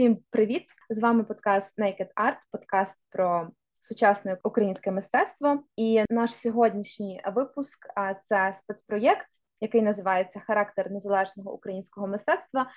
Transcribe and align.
Всім 0.00 0.18
привіт! 0.30 0.66
З 0.90 0.98
вами 0.98 1.24
подкаст 1.24 1.78
Naked 1.78 2.08
Art, 2.16 2.36
подкаст 2.52 2.98
про 3.10 3.50
сучасне 3.80 4.38
українське 4.44 4.90
мистецтво. 4.90 5.64
І 5.76 6.04
наш 6.10 6.34
сьогоднішній 6.34 7.22
випуск 7.34 7.86
це 8.24 8.54
спецпроєкт, 8.58 9.26
який 9.60 9.82
називається 9.82 10.40
Характер 10.40 10.90
незалежного 10.90 11.54
українського 11.54 12.06
мистецтва, 12.06 12.70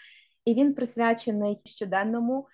і 0.45 0.53
він 0.53 0.73
присвячений 0.73 1.61
щоденному 1.65 2.47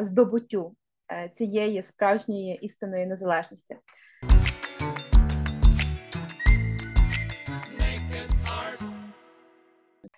здобуттю 0.00 0.76
е, 1.12 1.32
цієї 1.36 1.82
справжньої 1.82 2.54
істинної 2.54 3.06
незалежності. 3.06 3.76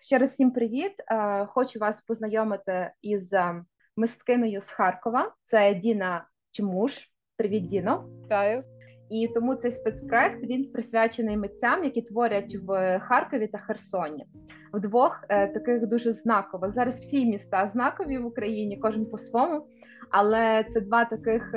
Ще 0.01 0.19
раз 0.19 0.30
всім 0.30 0.51
привіт! 0.51 0.92
Е, 0.98 1.47
хочу 1.47 1.78
вас 1.78 2.01
познайомити 2.01 2.92
із 3.03 3.33
е, 3.33 3.64
мисткиною 4.01 4.61
з 4.61 4.71
Харкова. 4.71 5.33
Це 5.45 5.75
Діна 5.75 6.25
Чмуш. 6.51 7.11
Привіт, 7.37 7.69
Діно! 7.69 8.05
Вітаю! 8.25 8.65
І 9.11 9.29
тому 9.35 9.55
цей 9.55 9.73
спецпроект 9.73 10.43
він 10.43 10.73
присвячений 10.73 11.37
митцям, 11.37 11.85
які 11.85 12.03
творять 12.03 12.55
в 12.55 12.99
Харкові 12.99 13.47
та 13.47 13.59
Херсоні. 13.59 14.27
Вдвох 14.73 15.25
е, 15.29 15.49
таких 15.49 15.87
дуже 15.87 16.13
знакових. 16.13 16.73
Зараз 16.73 17.01
всі 17.01 17.27
міста 17.27 17.71
знакові 17.73 18.19
в 18.19 18.27
Україні, 18.27 18.79
кожен 18.79 19.07
по-своєму. 19.07 19.67
Але 20.11 20.65
це 20.65 20.81
два 20.81 21.05
таких 21.05 21.55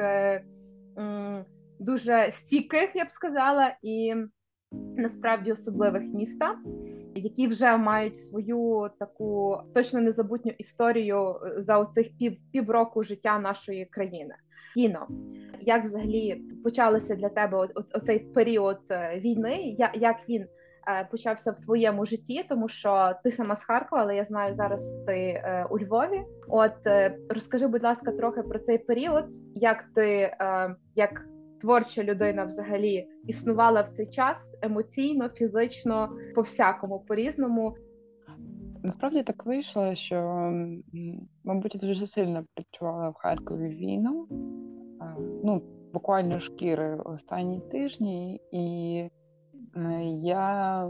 дуже 1.79 2.31
стійких, 2.31 2.89
я 2.95 3.05
б 3.05 3.11
сказала, 3.11 3.75
і 3.81 4.15
насправді 4.97 5.51
особливих 5.51 6.03
міста 6.03 6.55
які 7.15 7.47
вже 7.47 7.77
мають 7.77 8.15
свою 8.15 8.89
таку 8.99 9.57
точно 9.73 10.01
незабутню 10.01 10.51
історію 10.57 11.35
е, 11.35 11.61
за 11.61 11.79
оцих 11.79 12.17
пів 12.17 12.37
півроку 12.51 13.03
життя 13.03 13.39
нашої 13.39 13.85
країни. 13.85 14.35
Діно, 14.75 15.07
як 15.61 15.85
взагалі 15.85 16.41
почалося 16.63 17.15
для 17.15 17.29
тебе 17.29 17.67
оцей 17.93 18.19
період 18.19 18.79
е, 18.91 19.19
війни? 19.19 19.75
Як 19.93 20.15
він 20.29 20.41
е, 20.41 21.07
почався 21.11 21.51
в 21.51 21.59
твоєму 21.59 22.05
житті? 22.05 22.45
Тому 22.49 22.67
що 22.67 23.13
ти 23.23 23.31
сама 23.31 23.55
з 23.55 23.63
Харкова, 23.63 24.01
але 24.01 24.15
я 24.15 24.25
знаю 24.25 24.53
зараз 24.53 25.03
ти 25.07 25.43
у 25.69 25.79
Львові. 25.79 26.23
От 26.47 26.75
розкажи, 27.29 27.67
будь 27.67 27.83
ласка, 27.83 28.11
трохи 28.11 28.41
про 28.41 28.59
цей 28.59 28.77
період, 28.77 29.25
як 29.55 29.85
ти 29.95 30.37
як 30.95 31.25
творча 31.63 32.03
людина 32.03 32.45
взагалі 32.45 33.07
існувала 33.27 33.81
в 33.81 33.89
цей 33.89 34.05
час 34.05 34.57
емоційно, 34.61 35.29
фізично, 35.29 36.09
по 36.35 36.41
всякому 36.41 36.99
по 36.99 37.15
різному. 37.15 37.75
Насправді 38.83 39.23
так 39.23 39.45
вийшло, 39.45 39.95
що 39.95 40.17
мабуть 41.43 41.75
я 41.75 41.81
дуже 41.81 42.07
сильно 42.07 42.45
відчувала 42.59 43.09
в 43.09 43.13
Харкові 43.13 43.69
війну, 43.69 44.27
ну 45.43 45.61
буквально 45.93 46.39
шкіри 46.39 46.95
останні 47.05 47.59
тижні, 47.59 48.41
і 48.51 48.97
е, 49.75 50.03
я 50.23 50.87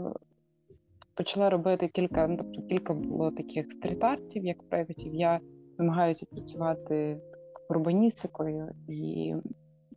почала 1.14 1.50
робити 1.50 1.88
кілька, 1.88 2.28
ну 2.28 2.36
тобто 2.36 2.62
кілька 2.62 2.94
було 2.94 3.30
таких 3.30 3.72
стріт-артів, 3.72 4.44
як 4.44 4.68
проєктів. 4.68 5.14
Я 5.14 5.40
намагаюся 5.78 6.26
працювати 6.26 7.20
урбаністикою 7.68 8.70
і 8.88 9.34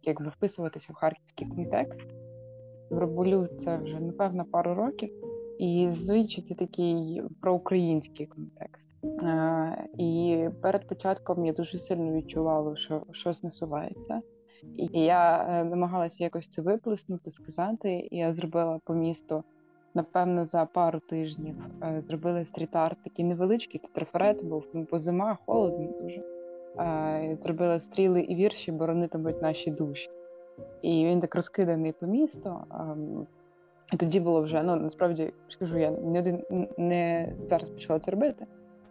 якби 0.08 0.30
вписуватися 0.30 0.88
в 0.94 0.96
харківський 0.96 1.48
контекст. 1.48 2.04
Роблю 2.92 3.48
це 3.48 3.78
вже 3.78 4.00
напевно 4.00 4.46
пару 4.46 4.76
років, 4.76 5.10
і 5.60 5.90
це 6.48 6.56
такий 6.56 7.22
проукраїнський 7.42 8.26
контекст. 8.26 8.90
Е, 9.04 9.88
І 9.98 10.40
перед 10.62 10.88
початком 10.88 11.46
я 11.46 11.54
дуже 11.54 11.78
сильно 11.78 12.14
відчувала, 12.14 12.76
що 12.76 13.04
щось 13.12 13.44
насувається. 13.44 14.22
І 14.78 14.90
я 14.94 15.48
е, 15.50 15.64
намагалася 15.64 16.24
якось 16.24 16.50
це 16.50 16.62
виплеснути, 16.62 17.30
сказати. 17.30 18.08
І 18.12 18.18
я 18.18 18.34
зробила 18.34 18.80
по 18.84 18.94
місту, 18.94 19.44
напевно, 19.94 20.46
за 20.46 20.66
пару 20.66 21.00
тижнів 21.00 21.56
е, 21.84 22.02
зробили 22.02 22.46
стріт-арт, 22.46 22.98
такий 23.04 23.26
невеличкий 23.26 23.82
трафарет 23.94 24.46
був, 24.46 24.64
бо 24.74 25.00
зима 25.00 25.38
холодно 25.46 25.92
дуже 26.02 26.37
зробила 27.34 27.80
стріли 27.80 28.22
і 28.22 28.36
вірші 28.36 28.72
боронитимуть 28.72 29.42
наші 29.42 29.72
душі. 29.72 30.10
І 30.82 31.06
він 31.06 31.20
так 31.20 31.36
розкиданий 31.36 31.92
по 31.92 32.06
місту. 32.06 32.60
І 33.94 33.98
тоді 33.98 34.20
було 34.20 34.42
вже 34.42 34.64
ну 34.64 34.76
насправді 34.76 35.34
скажу, 35.50 35.78
я 35.78 35.92
не 35.92 36.20
один 36.20 36.44
не 36.78 37.34
зараз 37.42 37.70
почала 37.70 38.00
це 38.00 38.12
робити, 38.12 38.46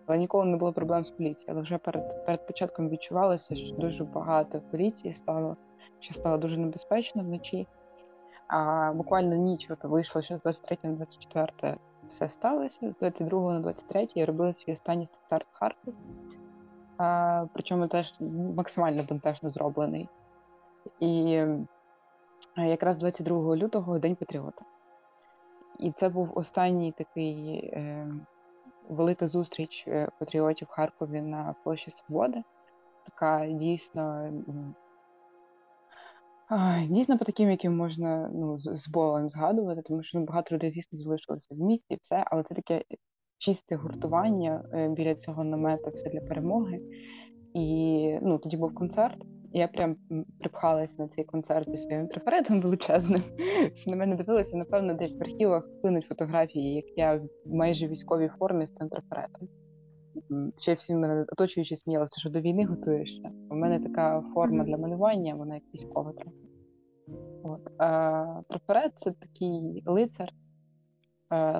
але 0.06 0.18
ніколи 0.18 0.44
не 0.44 0.56
було 0.56 0.72
проблем 0.72 1.04
з 1.04 1.10
поліцією. 1.10 1.54
Але 1.54 1.62
вже 1.62 1.78
перед 1.78 2.26
перед 2.26 2.46
початком 2.46 2.88
відчувалося, 2.88 3.54
що 3.54 3.76
дуже 3.76 4.04
багато 4.04 4.60
поліції 4.70 5.14
стало, 5.14 5.56
що 6.00 6.14
стало 6.14 6.38
дуже 6.38 6.58
небезпечно 6.58 7.22
вночі. 7.22 7.66
А 8.48 8.92
буквально 8.92 9.36
ніч 9.36 9.70
от 9.70 9.84
вийшло, 9.84 10.22
що 10.22 10.36
з 10.36 10.40
23 10.40 10.78
на 10.82 10.90
24 10.90 11.76
все 12.08 12.28
сталося. 12.28 12.90
З 12.92 12.96
22 12.96 13.52
на 13.52 13.60
23 13.60 14.06
я 14.14 14.26
робила 14.26 14.52
свій 14.52 14.72
останній 14.72 15.06
старт 15.06 15.46
в 15.52 15.58
Харків 15.58 15.94
а, 15.94 16.25
причому 17.52 17.88
теж 17.88 18.14
максимально 18.56 19.02
бентежно 19.02 19.50
зроблений. 19.50 20.08
І 21.00 21.42
якраз 22.56 22.98
22 22.98 23.56
лютого 23.56 23.98
День 23.98 24.16
Патріота. 24.16 24.64
І 25.78 25.92
це 25.92 26.08
був 26.08 26.38
останній 26.38 26.92
такий 26.92 27.56
е, 27.56 28.08
велика 28.88 29.26
зустріч 29.26 29.84
е, 29.88 30.08
патріотів 30.18 30.68
в 30.68 30.70
Харкові 30.70 31.20
на 31.20 31.54
площі 31.64 31.90
Свободи, 31.90 32.42
така 33.04 33.46
дійсно 33.46 34.32
дійсно 36.88 37.18
по 37.18 37.24
таким, 37.24 37.50
яким 37.50 37.76
можна 37.76 38.30
ну, 38.34 38.58
з 38.58 38.88
болем 38.88 39.28
згадувати, 39.28 39.82
тому 39.82 40.02
що 40.02 40.18
ну, 40.18 40.24
багато 40.24 40.54
людей, 40.54 40.70
звісно, 40.70 40.98
залишилося 40.98 41.54
в 41.54 41.58
місті, 41.58 41.98
все, 42.02 42.24
але 42.26 42.42
це 42.42 42.54
таке 42.54 42.84
чисте 43.38 43.76
гуртування 43.76 44.64
е, 44.72 44.88
біля 44.88 45.14
цього 45.14 45.44
намету, 45.44 45.90
все 45.90 46.10
для 46.10 46.20
перемоги. 46.20 46.80
І 47.54 48.18
ну, 48.22 48.38
тоді 48.38 48.56
був 48.56 48.74
концерт. 48.74 49.16
Я 49.52 49.68
прям 49.68 49.96
припхалася 50.40 51.02
на 51.02 51.08
цей 51.08 51.24
концерт 51.24 51.70
зі 51.70 51.76
своїм 51.76 52.08
трафаретом 52.08 52.60
величезним. 52.60 53.22
Всі 53.74 53.90
на 53.90 53.96
мене 53.96 54.16
дивилися, 54.16 54.56
напевно, 54.56 54.94
десь 54.94 55.12
в 55.12 55.22
архівах 55.22 55.72
сплинуть 55.72 56.06
фотографії, 56.06 56.74
як 56.74 56.84
я 56.96 57.14
в 57.14 57.54
майже 57.54 57.88
військовій 57.88 58.30
формі 58.38 58.66
з 58.66 58.74
цим 58.74 58.88
трафаретом. 58.88 59.48
Ще 60.58 60.74
всі 60.74 60.94
мене 60.94 61.26
оточуючи 61.32 61.76
сміялися, 61.76 62.20
що 62.20 62.30
до 62.30 62.40
війни 62.40 62.64
готуєшся. 62.64 63.30
У 63.50 63.54
мене 63.54 63.80
така 63.80 64.22
форма 64.34 64.64
для 64.64 64.76
малювання, 64.78 65.34
вона 65.34 65.54
як 65.54 65.64
військова 65.74 66.12
трохи. 66.12 66.36
От. 67.42 67.60
А, 67.78 68.40
Трафарет 68.48 68.92
це 68.96 69.10
такий 69.10 69.82
лицар, 69.86 70.32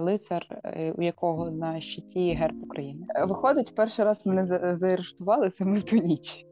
лицар, 0.00 0.46
е, 0.64 0.92
у 0.98 1.02
якого 1.02 1.50
на 1.50 1.80
щиті 1.80 2.32
герб 2.32 2.62
України. 2.62 3.06
Е, 3.14 3.24
виходить, 3.24 3.74
перший 3.74 4.04
раз 4.04 4.26
мене 4.26 4.46
заарештували 4.76 5.50
саме 5.50 5.78
в 5.78 5.82
ту 5.82 5.96
ніч. 5.96 6.46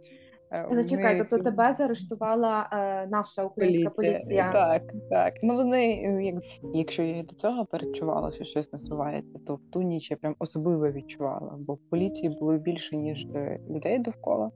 Зачекай, 0.70 1.14
Ми... 1.14 1.24
тобто 1.24 1.44
тебе 1.44 1.74
заарештувала 1.74 2.68
е, 2.72 3.06
наша 3.06 3.44
українська 3.44 3.90
поліція. 3.90 4.18
поліція. 4.18 4.52
Так, 4.52 4.82
так. 5.10 5.34
Ну 5.42 5.54
вони, 5.54 5.94
як 6.24 6.42
якщо 6.74 7.02
я 7.02 7.22
до 7.22 7.34
цього 7.34 7.64
перечувала, 7.64 8.30
що 8.30 8.44
щось 8.44 8.72
насувається, 8.72 9.38
то 9.46 9.54
в 9.54 9.60
ту 9.70 9.82
ніч 9.82 10.10
я 10.10 10.16
прям 10.16 10.34
особливо 10.38 10.90
відчувала, 10.90 11.56
бо 11.58 11.74
в 11.74 11.90
поліції 11.90 12.28
було 12.40 12.58
більше 12.58 12.96
ніж 12.96 13.26
людей 13.70 13.98
довкола. 13.98 14.50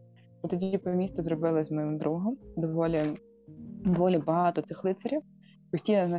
Тоді 0.50 0.78
по 0.78 0.90
місту 0.90 1.22
зробили 1.22 1.64
з 1.64 1.70
моїм 1.70 1.98
другом 1.98 2.36
доволі 2.56 3.02
доволі 3.84 4.18
багато 4.18 4.62
цих 4.62 4.84
лицарів 4.84 5.22
постійно 5.70 6.18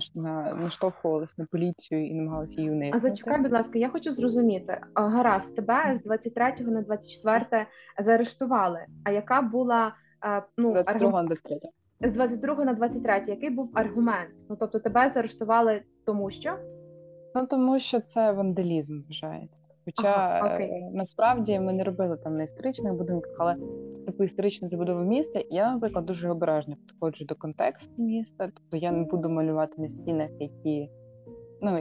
наштовхувалися 0.55 1.33
на 1.37 1.45
поліцію 1.45 2.07
і 2.07 2.13
намагалися 2.13 2.61
її 2.61 2.71
уникнути. 2.71 2.97
А 2.97 3.09
зачекай, 3.09 3.41
будь 3.41 3.51
ласка, 3.51 3.79
я 3.79 3.89
хочу 3.89 4.13
зрозуміти. 4.13 4.81
Гаразд, 4.95 5.55
тебе 5.55 5.95
з 5.95 6.03
23 6.03 6.53
на 6.59 6.81
24 6.81 7.65
заарештували. 7.99 8.79
А 9.03 9.11
яка 9.11 9.41
була 9.41 9.93
ну 10.57 10.71
22 10.71 11.21
на 11.21 11.27
23? 11.27 11.57
З 12.01 12.11
22 12.11 12.65
на 12.65 12.73
23, 12.73 13.23
який 13.27 13.49
був 13.49 13.71
аргумент? 13.73 14.31
Ну 14.49 14.55
тобто 14.59 14.79
тебе 14.79 15.11
заарештували 15.13 15.81
тому 16.05 16.29
що? 16.29 16.57
Ну 17.35 17.45
тому 17.45 17.79
що 17.79 17.99
це 17.99 18.31
вандалізм 18.31 19.01
вважається. 19.01 19.61
Хоча 19.85 20.07
ага, 20.07 20.59
е, 20.59 20.89
насправді 20.93 21.59
ми 21.59 21.73
не 21.73 21.83
робили 21.83 22.17
там 22.17 22.37
на 22.37 22.43
історичних 22.43 22.93
будинках, 22.93 23.35
але 23.39 23.55
типу 24.11 24.23
історична 24.23 24.69
забудова 24.69 25.03
міста. 25.03 25.43
Я, 25.49 25.73
наприклад, 25.73 26.05
дуже 26.05 26.29
обережно 26.29 26.75
підходжу 26.75 27.25
до 27.25 27.35
контексту 27.35 28.01
міста. 28.01 28.51
Тобто 28.55 28.77
я 28.85 28.91
не 28.91 29.03
буду 29.03 29.29
малювати 29.29 29.81
на 29.81 29.89
стінах, 29.89 30.29
які 30.39 30.89
ну 31.61 31.77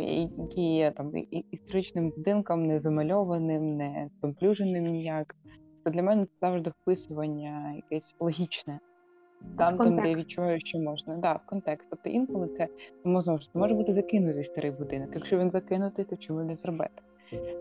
які 0.47 0.75
є 0.75 0.91
там 0.91 1.13
історичним 1.51 2.11
будинком, 2.11 2.67
не 2.67 2.79
замальованим, 2.79 3.77
не 3.77 4.11
помплюженим 4.21 4.85
ніяк. 4.85 5.37
То 5.85 5.91
для 5.91 6.03
мене 6.03 6.25
це 6.25 6.31
завжди 6.35 6.71
вписування 6.71 7.73
якесь 7.77 8.17
логічне. 8.21 8.79
Там, 9.59 9.79
там, 9.79 10.01
де 10.01 10.09
я 10.09 10.17
відчуваю, 10.17 10.61
що 10.61 10.79
можна, 10.79 11.17
да, 11.17 11.33
в 11.33 11.47
контекст. 11.47 11.91
Тобто 11.91 12.11
інколи 12.11 12.49
це 12.49 12.69
може, 13.05 13.39
може 13.55 13.75
бути 13.75 13.93
закинутий 13.93 14.45
старий 14.45 14.71
будинок. 14.71 15.11
Якщо 15.15 15.39
він 15.39 15.51
закинутий, 15.51 16.05
то 16.05 16.17
чому 16.17 16.43
не 16.43 16.55
зробити? 16.55 17.03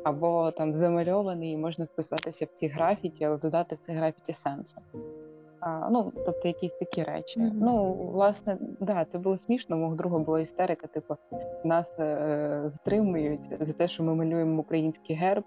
Або 0.04 0.52
там 0.52 0.75
замальований, 0.75 1.52
і 1.52 1.58
можна 1.58 1.86
вписатися 1.86 2.46
в 2.46 2.50
ці 2.54 2.68
графіті, 2.68 3.25
але 3.25 3.38
додати 3.38 3.75
в 3.75 3.86
ці 3.86 3.92
графіті 3.92 4.34
сенсу. 4.34 4.75
А, 5.60 5.90
Ну, 5.90 6.12
тобто 6.25 6.48
якісь 6.48 6.74
такі 6.74 7.04
речі. 7.04 7.40
Mm-hmm. 7.40 7.52
Ну, 7.54 7.94
власне, 7.94 8.58
да, 8.80 9.06
це 9.06 9.18
було 9.18 9.38
смішно. 9.38 9.75
У 9.75 9.80
мого 9.80 9.96
друга 9.96 10.19
була 10.19 10.40
істерика. 10.40 10.88
Типу, 10.88 11.16
нас 11.64 12.00
е, 12.00 12.62
затримують 12.66 13.50
за 13.60 13.74
те, 13.74 13.88
що 13.88 14.04
ми 14.04 14.16
малюємо 14.16 14.62
український 14.62 15.16
герб, 15.16 15.44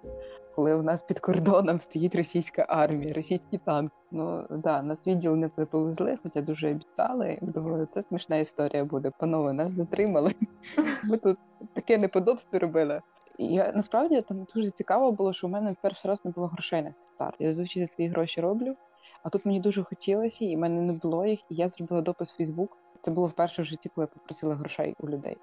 коли 0.55 0.75
у 0.75 0.82
нас 0.82 1.02
під 1.02 1.20
кордоном 1.20 1.81
стоїть 1.81 2.17
російська 2.17 2.67
армія, 2.69 3.14
російський 3.14 3.61
танк. 3.64 3.93
Ну 4.11 4.44
да, 4.50 4.82
нас 4.82 5.06
відділ 5.06 5.37
не 5.37 5.49
повезли, 5.49 6.19
хоча 6.22 6.40
дуже 6.40 6.70
обіцяли. 6.70 7.38
Думали, 7.43 7.87
це 7.90 8.02
смішна 8.02 8.37
історія 8.37 8.84
буде. 8.84 9.12
Панове, 9.19 9.52
нас 9.52 9.75
затримали. 9.75 10.32
Ми 11.05 11.17
тут 11.17 11.38
таке 11.75 11.99
неподобство 11.99 12.58
робили. 12.58 13.00
Я 13.42 13.72
насправді 13.72 14.22
там 14.22 14.46
дуже 14.54 14.70
цікаво 14.70 15.12
було, 15.12 15.32
що 15.32 15.46
у 15.46 15.50
мене 15.50 15.72
в 15.72 15.76
перший 15.82 16.08
раз 16.08 16.25
не 16.25 16.31
було 16.31 16.46
грошей 16.46 16.82
на 16.82 16.92
старт. 16.92 17.37
Я 17.38 17.52
зазвичай 17.52 17.87
свої 17.87 18.10
гроші 18.10 18.40
роблю. 18.40 18.76
А 19.22 19.28
тут 19.31 19.46
мені 19.46 19.60
дуже 19.60 19.82
хотілося, 19.82 20.44
і 20.44 20.56
в 20.56 20.58
мене 20.58 20.81
не 20.81 20.92
було 20.92 21.26
їх. 21.26 21.40
І 21.48 21.54
я 21.54 21.69
зробила 21.69 22.02
допис 22.02 22.32
в 22.32 22.37
Фейсбук. 22.37 22.76
Це 23.02 23.10
було 23.10 23.26
вперше 23.26 23.62
в 23.62 23.64
житті, 23.64 23.90
коли 23.94 24.02
я 24.02 24.06
попросила 24.06 24.54
грошей 24.54 24.94
у 24.98 25.08
людей. 25.08 25.37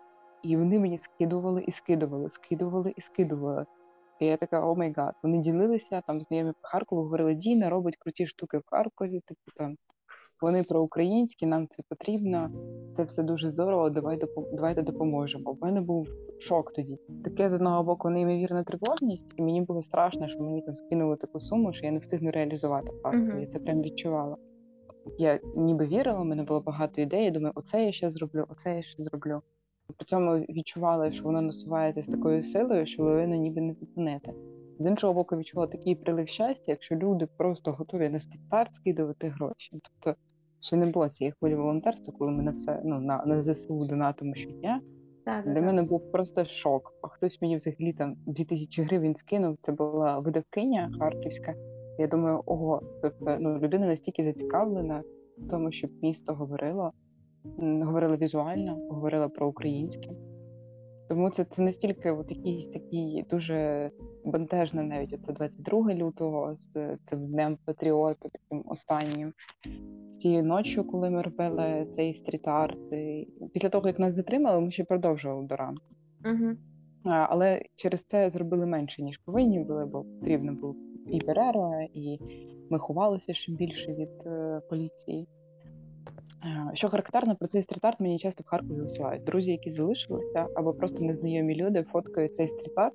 І 0.44 0.58
вони 0.58 0.80
мені 0.80 0.98
скидували 0.98 1.64
і 1.68 1.72
скидували, 1.72 2.30
скидували 2.30 2.94
і 2.96 3.02
скидували. 3.02 3.66
І 4.20 4.26
я 4.26 4.38
така, 4.38 4.66
oh 4.66 4.76
my 4.76 4.94
god. 4.98 5.16
Вони 5.24 5.38
ділилися 5.38 6.02
там 6.08 6.22
знайомі 6.22 6.52
по 6.62 6.68
Харкову, 6.68 7.02
говорили, 7.02 7.36
Діна 7.36 7.70
робить 7.70 7.98
круті 7.98 8.28
штуки 8.28 8.58
в 8.58 8.64
Харкові. 8.66 9.22
Типу 9.26 9.52
там 9.56 9.78
вони 10.42 10.64
про 10.64 10.82
українські, 10.82 11.46
нам 11.46 11.68
це 11.68 11.84
потрібно. 11.90 12.52
Це 12.96 13.04
все 13.04 13.24
дуже 13.24 13.48
здорово. 13.48 13.90
Давай 13.90 14.20
давайте 14.54 14.82
допоможемо. 14.82 15.54
В 15.54 15.58
мене 15.62 15.82
був 15.82 16.08
шок 16.40 16.74
тоді. 16.74 17.00
Таке 17.24 17.50
з 17.50 17.54
одного 17.54 17.84
боку 17.84 18.10
неймовірна 18.10 18.64
тривожність, 18.64 19.34
і 19.36 19.42
мені 19.42 19.62
було 19.62 19.84
страшно, 19.84 20.28
що 20.28 20.40
мені 20.40 20.62
там 20.62 20.76
скинули 20.76 21.16
таку 21.16 21.40
суму, 21.40 21.74
що 21.74 21.86
я 21.86 21.92
не 21.92 22.00
встигну 22.00 22.32
реалізувати 22.32 22.92
в 22.92 23.08
Uh-huh. 23.08 23.40
Я 23.40 23.48
це 23.48 23.60
прям 23.60 23.82
відчувала. 23.82 24.38
Я 25.18 25.40
ніби 25.56 25.86
вірила, 25.86 26.22
у 26.22 26.26
мене 26.26 26.44
було 26.44 26.62
багато 26.62 27.02
ідей. 27.02 27.26
Я 27.26 27.32
думаю, 27.32 27.54
оце 27.56 27.86
я 27.86 27.92
ще 27.92 28.12
зроблю, 28.12 28.46
оце 28.50 28.76
я 28.76 28.82
ще 28.82 29.04
зроблю. 29.04 29.42
При 29.98 30.06
цьому 30.06 30.38
відчувала, 30.38 31.12
що 31.12 31.24
воно 31.24 31.42
насувається 31.42 32.02
з 32.02 32.08
такою 32.08 32.44
силою, 32.44 32.86
що 32.86 33.04
лавина 33.04 33.38
ніби 33.38 33.62
не 33.62 33.74
зупинити. 33.74 34.34
З 34.80 34.86
іншого 34.86 35.14
боку, 35.14 35.38
відчувала 35.38 35.68
такий 35.68 35.96
прилив 35.96 36.28
щастя, 36.28 36.72
якщо 36.72 36.96
люди 36.96 37.28
просто 37.38 37.72
готові 37.72 38.10
на 38.10 38.20
старт 38.20 38.74
скидувати 38.74 39.28
гроші. 39.28 39.80
Тобто 39.84 40.20
ще 40.60 40.76
не 40.76 40.86
було 40.86 41.10
цієї 41.10 41.34
хвилі 41.40 41.56
волонтерства, 41.56 42.14
коли 42.18 42.32
ми 42.32 42.44
на 42.44 42.52
все 42.52 42.82
ну 42.86 43.00
на, 43.00 43.26
на 43.26 43.42
ЗСУ 43.42 43.86
донатимо 43.86 44.36
щодня. 44.36 44.82
Так, 45.26 45.46
Для 45.46 45.54
так. 45.54 45.64
мене 45.64 45.84
був 45.84 46.12
просто 46.12 46.46
шок. 46.46 46.94
А 47.02 47.08
хтось 47.08 47.42
мені 47.42 47.56
взагалі 47.56 47.94
там 47.94 48.16
2000 48.26 48.84
гривень 48.84 49.16
скинув. 49.16 49.58
Це 49.62 49.72
була 49.72 50.20
видавкиня 50.20 50.92
харківська. 51.00 51.54
Я 52.00 52.08
думаю, 52.08 52.44
ого, 52.46 52.82
тобто 53.02 53.38
ну 53.40 53.58
людина 53.58 53.88
настільки 53.88 54.24
зацікавлена 54.24 55.04
в 55.38 55.50
тому, 55.50 55.72
щоб 55.72 55.92
місто 56.02 56.34
говорило 56.34 56.92
говорила 57.84 58.16
візуально, 58.16 58.76
говорила 58.90 59.30
про 59.30 59.48
українське. 59.48 60.10
Тому 61.08 61.30
це 61.30 61.44
це 61.44 61.62
настільки 61.62 62.12
от 62.12 62.32
якийсь 62.32 62.68
такий 62.68 63.26
дуже 63.30 63.92
бентежно, 64.26 64.84
навіть 64.84 65.14
оце 65.14 65.34
22 65.34 65.94
лютого, 65.94 66.56
з 66.56 66.98
цим 67.06 67.28
днем 67.28 67.58
патріота, 67.66 68.30
таким 68.30 68.64
останнім. 68.68 69.34
З 70.12 70.18
тією 70.18 70.44
ночі, 70.44 70.84
коли 70.84 71.10
ми 71.10 71.22
робили 71.22 71.88
цей 71.92 72.14
стріт-арт, 72.14 72.78
після 73.54 73.70
того, 73.70 73.88
як 73.88 74.00
нас 74.00 74.14
затримали, 74.14 74.62
ми 74.62 74.72
ще 74.72 74.84
продовжували 74.84 75.48
до 75.48 75.56
ранку. 75.56 75.86
Угу. 76.26 76.56
А, 77.04 77.28
але 77.30 77.62
через 77.76 78.04
це 78.04 78.30
зробили 78.30 78.66
менше, 78.66 79.04
ніж 79.04 79.18
повинні 79.18 79.60
були, 79.60 79.86
бо 79.86 80.04
потрібно 80.04 80.54
було 80.54 80.76
і 81.12 81.20
перерва, 81.20 81.88
і 81.94 82.20
ми 82.70 82.80
ховалися 82.80 83.34
ще 83.34 83.52
більше 83.52 83.94
від 83.94 84.10
е, 84.26 84.62
поліції. 84.70 85.28
Що 86.74 86.90
характерно 86.90 87.36
про 87.36 87.48
цей 87.48 87.62
стріт-арт 87.62 87.96
мені 88.00 88.20
часто 88.20 88.44
в 88.44 88.48
Харкові 88.48 88.82
висилають. 88.82 89.24
Друзі, 89.24 89.52
які 89.52 89.72
залишилися, 89.72 90.48
або 90.56 90.74
просто 90.74 91.04
незнайомі 91.04 91.56
люди 91.56 91.84
фоткають 91.84 92.34
цей 92.34 92.48
стріт-арт 92.48 92.94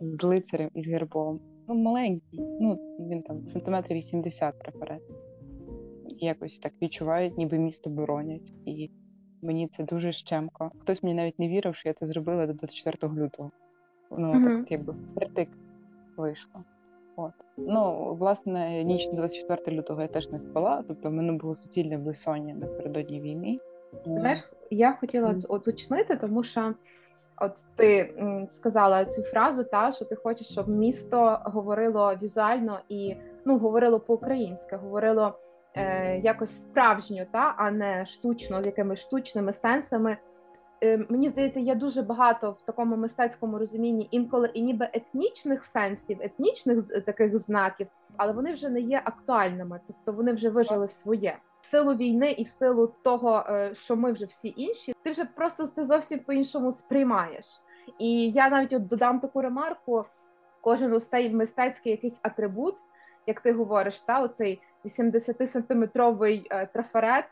з 0.00 0.22
лицарем 0.22 0.70
і 0.74 0.82
з 0.82 0.88
гербом. 0.88 1.40
Ну, 1.68 1.74
маленький, 1.74 2.40
ну 2.60 2.96
він 3.10 3.22
там 3.22 3.46
сантиметрів 3.46 3.98
80 3.98 4.58
трафарет. 4.58 5.02
Якось 6.06 6.58
так 6.58 6.72
відчувають, 6.82 7.38
ніби 7.38 7.58
місто 7.58 7.90
боронять. 7.90 8.52
І 8.66 8.90
мені 9.42 9.68
це 9.68 9.84
дуже 9.84 10.12
щемко. 10.12 10.70
Хтось 10.78 11.02
мені 11.02 11.14
навіть 11.14 11.38
не 11.38 11.48
вірив, 11.48 11.76
що 11.76 11.88
я 11.88 11.92
це 11.92 12.06
зробила 12.06 12.46
до 12.46 12.52
24 12.52 13.12
лютого. 13.12 13.50
Ну, 14.10 14.32
mm-hmm. 14.32 14.58
так 14.58 14.70
якби 14.70 14.92
впритик 14.92 15.48
вийшло. 16.16 16.64
От. 17.16 17.32
Ну, 17.56 18.14
власне, 18.14 18.84
ніч 18.84 19.06
на 19.06 19.12
24 19.12 19.76
лютого 19.76 20.02
я 20.02 20.08
теж 20.08 20.30
не 20.30 20.38
спала, 20.38 20.84
тобто 20.88 21.10
в 21.10 21.12
мене 21.12 21.32
було 21.32 21.54
суцільне 21.54 21.96
висоння 21.96 22.54
напередодні 22.54 23.20
війни. 23.20 23.58
Знаєш, 24.06 24.52
я 24.70 24.92
хотіла 24.92 25.28
mm. 25.28 25.46
уточнити, 25.46 26.16
тому 26.16 26.42
що 26.42 26.74
от 27.40 27.52
ти 27.76 28.14
сказала 28.50 29.04
цю 29.04 29.22
фразу, 29.22 29.64
та 29.64 29.92
що 29.92 30.04
ти 30.04 30.16
хочеш, 30.16 30.46
щоб 30.46 30.68
місто 30.68 31.38
говорило 31.44 32.14
візуально 32.22 32.80
і 32.88 33.16
ну, 33.44 33.58
говорило 33.58 34.00
по-українськи, 34.00 34.76
говорило 34.76 35.38
е, 35.74 36.18
якось 36.18 36.60
справжньо, 36.60 37.24
та, 37.32 37.54
а 37.58 37.70
не 37.70 38.06
штучно, 38.06 38.62
з 38.62 38.66
якимись 38.66 39.00
штучними 39.00 39.52
сенсами. 39.52 40.16
Е, 40.82 41.06
мені 41.08 41.28
здається, 41.28 41.60
є 41.60 41.74
дуже 41.74 42.02
багато 42.02 42.50
в 42.50 42.62
такому 42.62 42.96
мистецькому 42.96 43.58
розумінні 43.58 44.08
інколи 44.10 44.50
і 44.54 44.62
ніби 44.62 44.88
етнічних 44.92 45.64
сенсів, 45.64 46.18
етнічних 46.20 47.04
таких 47.04 47.38
знаків, 47.38 47.86
але 48.16 48.32
вони 48.32 48.52
вже 48.52 48.68
не 48.68 48.80
є 48.80 49.02
актуальними, 49.04 49.80
тобто 49.86 50.12
вони 50.12 50.32
вже 50.32 50.50
вижили 50.50 50.88
своє 50.88 51.38
в 51.60 51.66
силу 51.66 51.94
війни 51.94 52.30
і 52.30 52.44
в 52.44 52.48
силу 52.48 52.94
того, 53.02 53.44
е, 53.48 53.74
що 53.74 53.96
ми 53.96 54.12
вже 54.12 54.24
всі 54.24 54.54
інші. 54.56 54.94
Ти 55.02 55.10
вже 55.10 55.24
просто 55.24 55.66
ти 55.66 55.84
зовсім 55.84 56.18
по-іншому 56.18 56.72
сприймаєш. 56.72 57.46
І 57.98 58.30
я 58.30 58.48
навіть 58.48 58.72
от 58.72 58.86
додам 58.86 59.20
таку 59.20 59.42
ремарку: 59.42 60.04
кожен 60.60 60.92
устей 60.92 61.30
мистецький 61.30 61.92
якийсь 61.92 62.18
атрибут, 62.22 62.74
як 63.26 63.40
ти 63.40 63.52
говориш, 63.52 64.00
та 64.00 64.22
оцей 64.22 64.60
80 64.84 65.50
сантиметровий 65.50 66.46
е, 66.50 66.66
трафарет 66.66 67.24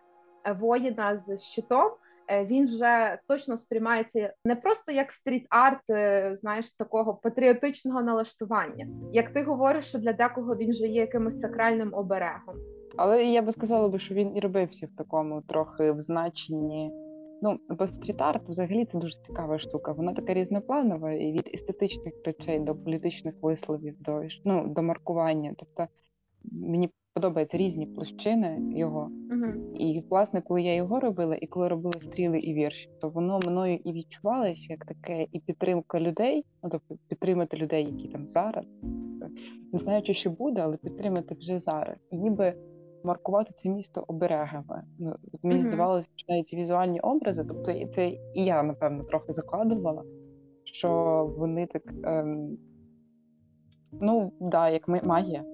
воїна 0.58 1.16
з 1.16 1.38
щитом. 1.38 1.90
Е, 2.31 2.45
він 2.45 2.65
вже 2.65 3.19
точно 3.29 3.57
сприймається 3.57 4.33
не 4.45 4.57
просто 4.57 4.93
як 4.93 5.13
стріт-арт, 5.13 5.91
е, 5.91 6.37
знаєш, 6.41 6.73
такого 6.73 7.15
патріотичного 7.15 8.03
налаштування. 8.03 8.87
Як 9.13 9.33
ти 9.33 9.43
говориш, 9.43 9.87
що 9.87 9.99
для 9.99 10.13
декого 10.13 10.57
він 10.57 10.71
вже 10.71 10.87
є 10.87 11.01
якимось 11.01 11.41
сакральним 11.41 11.95
оберегом. 11.95 12.57
Але 12.97 13.25
я 13.25 13.43
би 13.43 13.53
сказала 13.53 13.89
би, 13.89 13.99
що 13.99 14.15
він 14.15 14.37
і 14.37 14.41
робився 14.41 14.87
в 14.87 14.97
такому 14.97 15.43
трохи 15.43 15.93
в 15.93 16.01
значенні. 16.01 16.93
Ну, 17.43 17.59
бо 17.69 17.87
стріт-арт 17.87 18.49
взагалі 18.49 18.85
це 18.85 18.99
дуже 18.99 19.23
цікава 19.23 19.59
штука. 19.59 19.93
Вона 19.93 20.13
така 20.13 20.35
різнопланова 20.35 21.13
і 21.13 21.33
від 21.33 21.51
естетичних 21.55 22.15
речей 22.25 22.61
до 22.61 22.75
політичних 22.75 23.35
висловів, 23.43 24.03
до 24.03 24.23
ну, 24.45 24.69
до 24.69 24.83
маркування. 24.83 25.55
Тобто 25.59 25.87
мені 26.45 26.91
подобаються 27.14 27.57
різні 27.57 27.87
площини 27.87 28.59
його. 28.76 29.11
Uh-huh. 29.31 29.76
І, 29.76 30.05
власне, 30.11 30.43
коли 30.43 30.62
я 30.62 30.75
його 30.75 31.00
робила, 31.00 31.37
і 31.40 31.47
коли 31.47 31.69
робила 31.69 32.00
стріли 32.00 32.38
і 32.38 32.55
вірші, 32.55 32.90
то 33.00 33.09
воно 33.09 33.38
мною 33.38 33.79
і 33.85 33.93
відчувалося 33.93 34.67
як 34.73 34.85
таке, 34.85 35.26
і 35.33 35.40
підтримка 35.40 36.00
людей, 36.00 36.45
ну 36.62 36.71
тобто 36.71 36.97
підтримати 37.09 37.57
людей, 37.57 37.85
які 37.85 38.09
там 38.09 38.29
зараз, 38.29 38.64
не 39.73 39.79
знаючи, 39.79 40.14
що 40.14 40.31
буде, 40.31 40.61
але 40.61 40.76
підтримати 40.76 41.35
вже 41.35 41.59
зараз. 41.59 41.97
І 42.11 42.19
ніби 42.19 42.55
маркувати 43.05 43.52
це 43.57 43.69
місто 43.69 44.05
оберегами. 44.09 44.85
Ну, 44.99 45.17
Мені 45.43 45.61
uh-huh. 45.61 45.64
здавалося, 45.64 46.09
що 46.17 46.33
навіть 46.33 46.49
ці 46.49 46.57
візуальні 46.57 47.00
образи, 47.00 47.45
тобто 47.49 47.87
це 47.87 48.09
і 48.09 48.45
я, 48.45 48.62
напевно, 48.62 49.05
трохи 49.05 49.33
закладувала, 49.33 50.05
що 50.64 50.90
вони 51.38 51.67
так. 51.67 51.83
Ем, 52.05 52.59
Ну, 54.00 54.33
да, 54.40 54.69
як 54.69 54.88
магія 54.88 55.45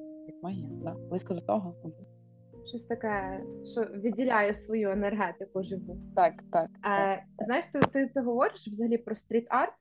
магія, 0.43 0.69
да, 0.71 0.95
близько 0.95 1.35
до 1.35 1.41
того. 1.41 1.75
Щось 2.67 2.85
таке, 2.85 3.45
що 3.65 3.81
відділяє 3.83 4.55
свою 4.55 4.91
енергетику 4.91 5.63
живу. 5.63 5.99
Так, 6.17 6.33
так. 6.53 6.71
Е, 6.87 7.25
Знаєш, 7.45 7.67
ти 7.67 7.81
ти 7.81 8.09
це 8.15 8.21
говориш 8.21 8.69
взагалі 8.69 8.99
про 8.99 9.15
стріт-арт. 9.15 9.73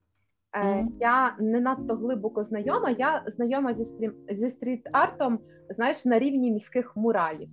Е, 0.54 0.64
mm-hmm. 0.64 0.88
Я 1.00 1.36
не 1.40 1.60
надто 1.60 1.96
глибоко 1.96 2.44
знайома. 2.44 2.90
Я 2.90 3.24
знайома 3.28 3.74
зі 3.74 3.86
стрім 3.86 4.14
зі 4.30 4.50
стріт-артом, 4.50 5.40
знаєш, 5.70 6.06
на 6.06 6.20
рівні 6.20 6.52
міських 6.52 6.98
муралів. 6.98 7.50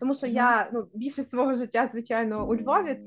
Тому 0.00 0.14
що 0.14 0.26
mm-hmm. 0.26 0.34
я 0.34 0.70
ну 0.72 0.86
більшість 0.94 1.30
свого 1.30 1.54
життя, 1.54 1.88
звичайно, 1.92 2.48
у 2.48 2.56
Львові, 2.56 3.00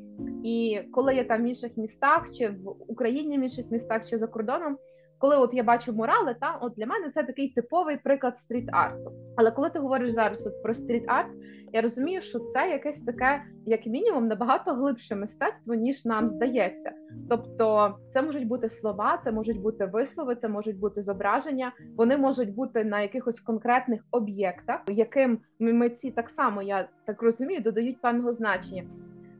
і 0.43 0.81
коли 0.91 1.15
я 1.15 1.23
там 1.23 1.43
в 1.43 1.45
інших 1.45 1.77
містах, 1.77 2.31
чи 2.31 2.47
в 2.47 2.69
Україні 2.87 3.37
в 3.37 3.41
інших 3.41 3.65
містах, 3.71 4.05
чи 4.05 4.17
за 4.17 4.27
кордоном, 4.27 4.77
коли 5.19 5.37
от 5.37 5.53
я 5.53 5.63
бачу 5.63 5.93
мурали, 5.93 6.35
та 6.41 6.57
от 6.61 6.73
для 6.77 6.85
мене 6.85 7.11
це 7.13 7.23
такий 7.23 7.49
типовий 7.49 7.97
приклад 7.97 8.39
стріт-арту. 8.39 9.11
Але 9.37 9.51
коли 9.51 9.69
ти 9.69 9.79
говориш 9.79 10.11
зараз 10.11 10.47
от 10.47 10.63
про 10.63 10.73
стріт-арт, 10.73 11.27
я 11.73 11.81
розумію, 11.81 12.21
що 12.21 12.39
це 12.39 12.69
якесь 12.69 13.01
таке, 13.01 13.43
як 13.65 13.85
мінімум, 13.85 14.27
набагато 14.27 14.73
глибше 14.73 15.15
мистецтво, 15.15 15.73
ніж 15.73 16.05
нам 16.05 16.29
здається. 16.29 16.91
Тобто, 17.29 17.95
це 18.13 18.21
можуть 18.21 18.47
бути 18.47 18.69
слова, 18.69 19.21
це 19.23 19.31
можуть 19.31 19.61
бути 19.61 19.85
вислови, 19.85 20.35
це 20.35 20.47
можуть 20.47 20.79
бути 20.79 21.01
зображення. 21.01 21.71
Вони 21.95 22.17
можуть 22.17 22.55
бути 22.55 22.83
на 22.83 23.01
якихось 23.01 23.39
конкретних 23.39 24.01
об'єктах, 24.11 24.79
яким 24.87 25.39
митці 25.59 26.11
так 26.11 26.29
само 26.29 26.61
я 26.61 26.87
так 27.05 27.21
розумію, 27.21 27.61
додають 27.61 28.01
певного 28.01 28.33
значення. 28.33 28.83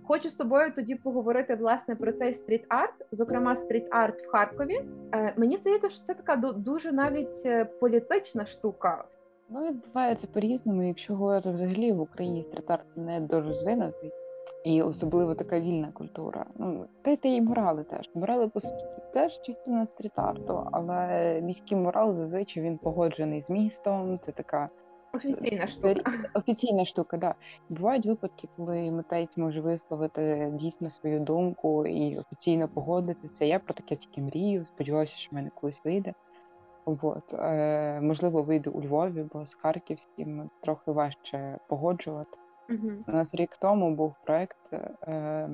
Хочу 0.10 0.30
з 0.30 0.34
тобою 0.34 0.72
тоді 0.76 0.96
поговорити 0.96 1.56
власне 1.56 1.96
про 1.96 2.12
цей 2.12 2.34
стріт-арт, 2.34 3.06
зокрема 3.12 3.56
стріт-арт 3.56 4.24
в 4.24 4.32
Харкові. 4.32 4.82
Е, 5.16 5.34
мені 5.38 5.58
здається, 5.58 5.90
що 5.90 6.04
це 6.04 6.14
така 6.14 6.36
дуже 6.36 6.92
навіть 6.92 7.42
е, 7.46 7.66
політична 7.66 8.46
штука. 8.46 9.04
Ну, 9.50 9.68
відбувається 9.68 10.28
по-різному. 10.34 10.84
Якщо 10.84 11.16
говорити 11.16 11.52
взагалі 11.52 11.92
в 11.92 12.02
Україні 12.02 12.44
стріт-арт 12.44 12.86
не 12.96 13.20
дорозвинутий, 13.20 14.12
і 14.64 14.82
особливо 14.82 15.36
така 15.36 15.60
вільна 15.60 15.92
культура. 15.94 16.46
Ну 16.58 16.86
та 17.02 17.12
й 17.12 17.18
та 17.18 17.30
й 17.30 17.42
мурали 17.42 17.84
теж. 17.84 18.10
Мурали, 18.14 18.48
по 18.48 18.60
суті, 18.60 18.86
це 18.90 19.02
теж 19.14 19.42
частина 19.42 19.86
стріт-арту, 19.86 20.68
але 20.72 21.42
міський 21.42 21.78
мурал 21.78 22.14
зазвичай 22.14 22.64
він 22.64 22.78
погоджений 22.78 23.42
з 23.42 23.50
містом. 23.50 24.20
Це 24.22 24.32
така 24.32 24.70
Офіційна 25.14 25.68
штука. 25.68 26.12
Офіційна 26.34 26.86
штука, 26.86 27.18
да. 27.18 27.36
Бувають 27.70 28.06
випадки, 28.06 28.48
коли 28.58 28.92
митець 28.92 29.38
може 29.38 29.62
висловити 29.62 30.52
дійсно 30.54 30.90
свою 30.90 31.20
думку 31.20 31.86
і 31.86 32.18
офіційно 32.18 32.68
погодити 32.68 33.28
це. 33.28 33.48
Я 33.48 33.60
про 33.60 33.74
таке 33.74 33.96
тільки 33.96 34.22
мрію. 34.22 34.66
Сподіваюся, 34.66 35.18
що 35.18 35.32
в 35.32 35.36
мене 35.36 35.50
колись 35.56 35.86
вийде. 35.86 36.14
От. 36.86 37.34
Е, 37.34 38.00
Можливо, 38.02 38.44
вийде 38.44 38.70
у 38.70 38.82
Львові, 38.82 39.26
бо 39.34 39.46
з 39.46 39.54
Харківським 39.54 40.50
трохи 40.62 40.92
важче 40.92 41.58
погоджувати. 41.68 42.38
Угу. 42.70 42.92
У 43.08 43.12
нас 43.12 43.36
рік 43.36 43.58
тому 43.62 43.96
був 43.96 44.16
проєкт 44.26 44.74
е, 44.74 45.50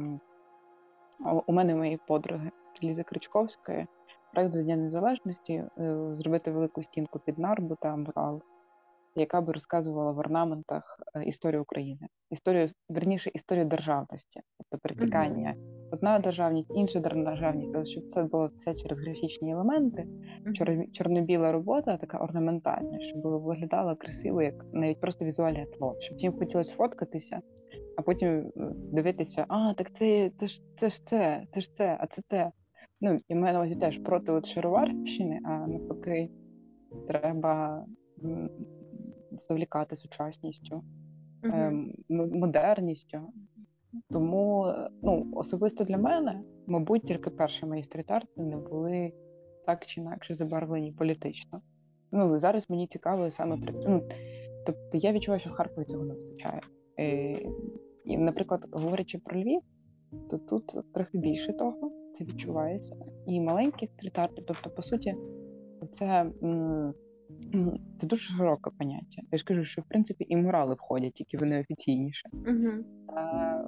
у 1.46 1.54
мене 1.54 1.76
моєї 1.76 2.00
подруги 2.08 2.52
Лізи 2.84 3.04
Кричковської. 3.04 3.88
Проєкт 4.34 4.54
до 4.54 4.64
Дня 4.64 4.76
Незалежності 4.76 5.54
е, 5.54 5.96
зробити 6.12 6.52
велику 6.52 6.84
стінку 6.84 7.20
під 7.20 7.40
нарбу 7.40 7.76
та 7.82 7.96
мурал 7.96 8.42
яка 9.16 9.42
би 9.42 9.54
розказувала 9.54 10.12
в 10.12 10.20
орнаментах 10.20 11.00
е, 11.16 11.24
історію 11.24 11.62
України, 11.62 12.08
історію 12.32 12.68
верніше 12.90 13.32
історію 13.34 13.66
державності, 13.66 14.42
тобто 14.58 14.82
перетікання 14.82 15.50
mm-hmm. 15.50 15.90
одна 15.92 16.20
державність, 16.20 16.72
інша 16.76 17.00
державність, 17.00 17.76
але 17.76 17.86
щоб 17.86 18.08
це 18.08 18.24
було 18.24 18.50
все 18.56 18.74
через 18.74 19.00
графічні 19.00 19.52
елементи, 19.52 20.08
mm-hmm. 20.46 20.92
чорно-біла 20.92 21.52
робота, 21.52 21.98
така 21.98 22.18
орнаментальна, 22.18 23.00
щоб 23.00 23.22
виглядала 23.22 23.96
красиво, 23.96 24.42
як 24.42 24.66
навіть 24.74 25.02
просто 25.02 25.26
візуальне 25.26 25.66
тло, 25.66 25.96
щоб 26.00 26.18
всім 26.18 26.34
хотілося 26.34 26.76
фоткатися. 26.76 27.42
А 27.98 28.02
потім 28.02 28.30
е, 28.30 28.52
дивитися, 28.76 29.46
а 29.48 29.74
так 29.74 29.94
це 29.94 30.32
це 30.40 30.48
ж 30.48 30.62
це 30.78 30.90
ж 30.90 31.06
це, 31.06 31.44
це 31.52 31.62
ж 31.62 31.76
це, 31.76 31.98
а 32.00 32.08
це 32.08 32.22
те. 32.28 32.52
Ну 33.02 33.18
і 33.28 33.36
маю 33.36 33.54
на 33.54 33.60
увазі 33.60 33.76
теж 33.76 33.98
проти 33.98 34.32
от 34.32 34.46
шароварщини, 34.46 35.40
а 35.46 35.68
навпаки, 35.68 36.30
треба 37.08 37.86
завлікати 39.40 39.96
сучасністю, 39.96 40.84
uh-huh. 41.44 41.92
модерністю. 42.10 43.20
Тому 44.10 44.74
ну, 45.02 45.32
особисто 45.36 45.84
для 45.84 45.98
мене, 45.98 46.42
мабуть, 46.68 47.06
тільки 47.06 47.30
перші 47.30 47.66
мої 47.66 47.84
стріт-арти 47.84 48.42
не 48.42 48.58
були 48.58 49.14
так 49.66 49.86
чи 49.86 50.02
інакше 50.02 50.34
забарвлені 50.34 50.92
політично. 50.92 51.62
Ну 52.12 52.40
зараз 52.40 52.70
мені 52.70 52.88
цікаво 52.88 53.30
саме 53.30 53.58
при 53.58 53.74
ну, 53.74 54.04
тобто 54.66 54.98
я 54.98 55.12
відчуваю, 55.12 55.40
що 55.40 55.50
в 55.50 55.54
Харкові 55.54 55.86
цього 55.86 56.06
не 56.06 56.14
вистачає. 56.14 56.62
І, 56.98 57.02
е, 57.02 57.40
і, 58.06 58.18
наприклад, 58.18 58.66
говорячи 58.72 59.18
про 59.18 59.42
Львів, 59.42 59.62
то 60.30 60.38
тут 60.38 60.76
трохи 60.94 61.18
більше 61.18 61.54
того, 61.54 61.92
це 62.18 62.24
відчувається. 62.24 62.96
І 63.28 63.42
маленьких 63.42 63.90
стріт-арти, 63.92 64.44
тобто, 64.48 64.70
по 64.70 64.82
суті, 64.82 65.16
це 65.92 66.32
м- 66.44 66.94
це 67.98 68.08
дуже 68.08 68.34
широке 68.34 68.72
поняття. 68.80 69.22
Я 69.32 69.38
ж 69.38 69.46
кажу, 69.46 69.66
що 69.66 69.82
в 69.82 69.86
принципі 69.86 70.26
і 70.30 70.38
морали 70.38 70.76
входять, 70.76 71.14
тільки 71.14 71.38
вони 71.38 71.62
офіційніше. 71.62 72.30
Угу. 72.34 72.72
А, 73.08 73.62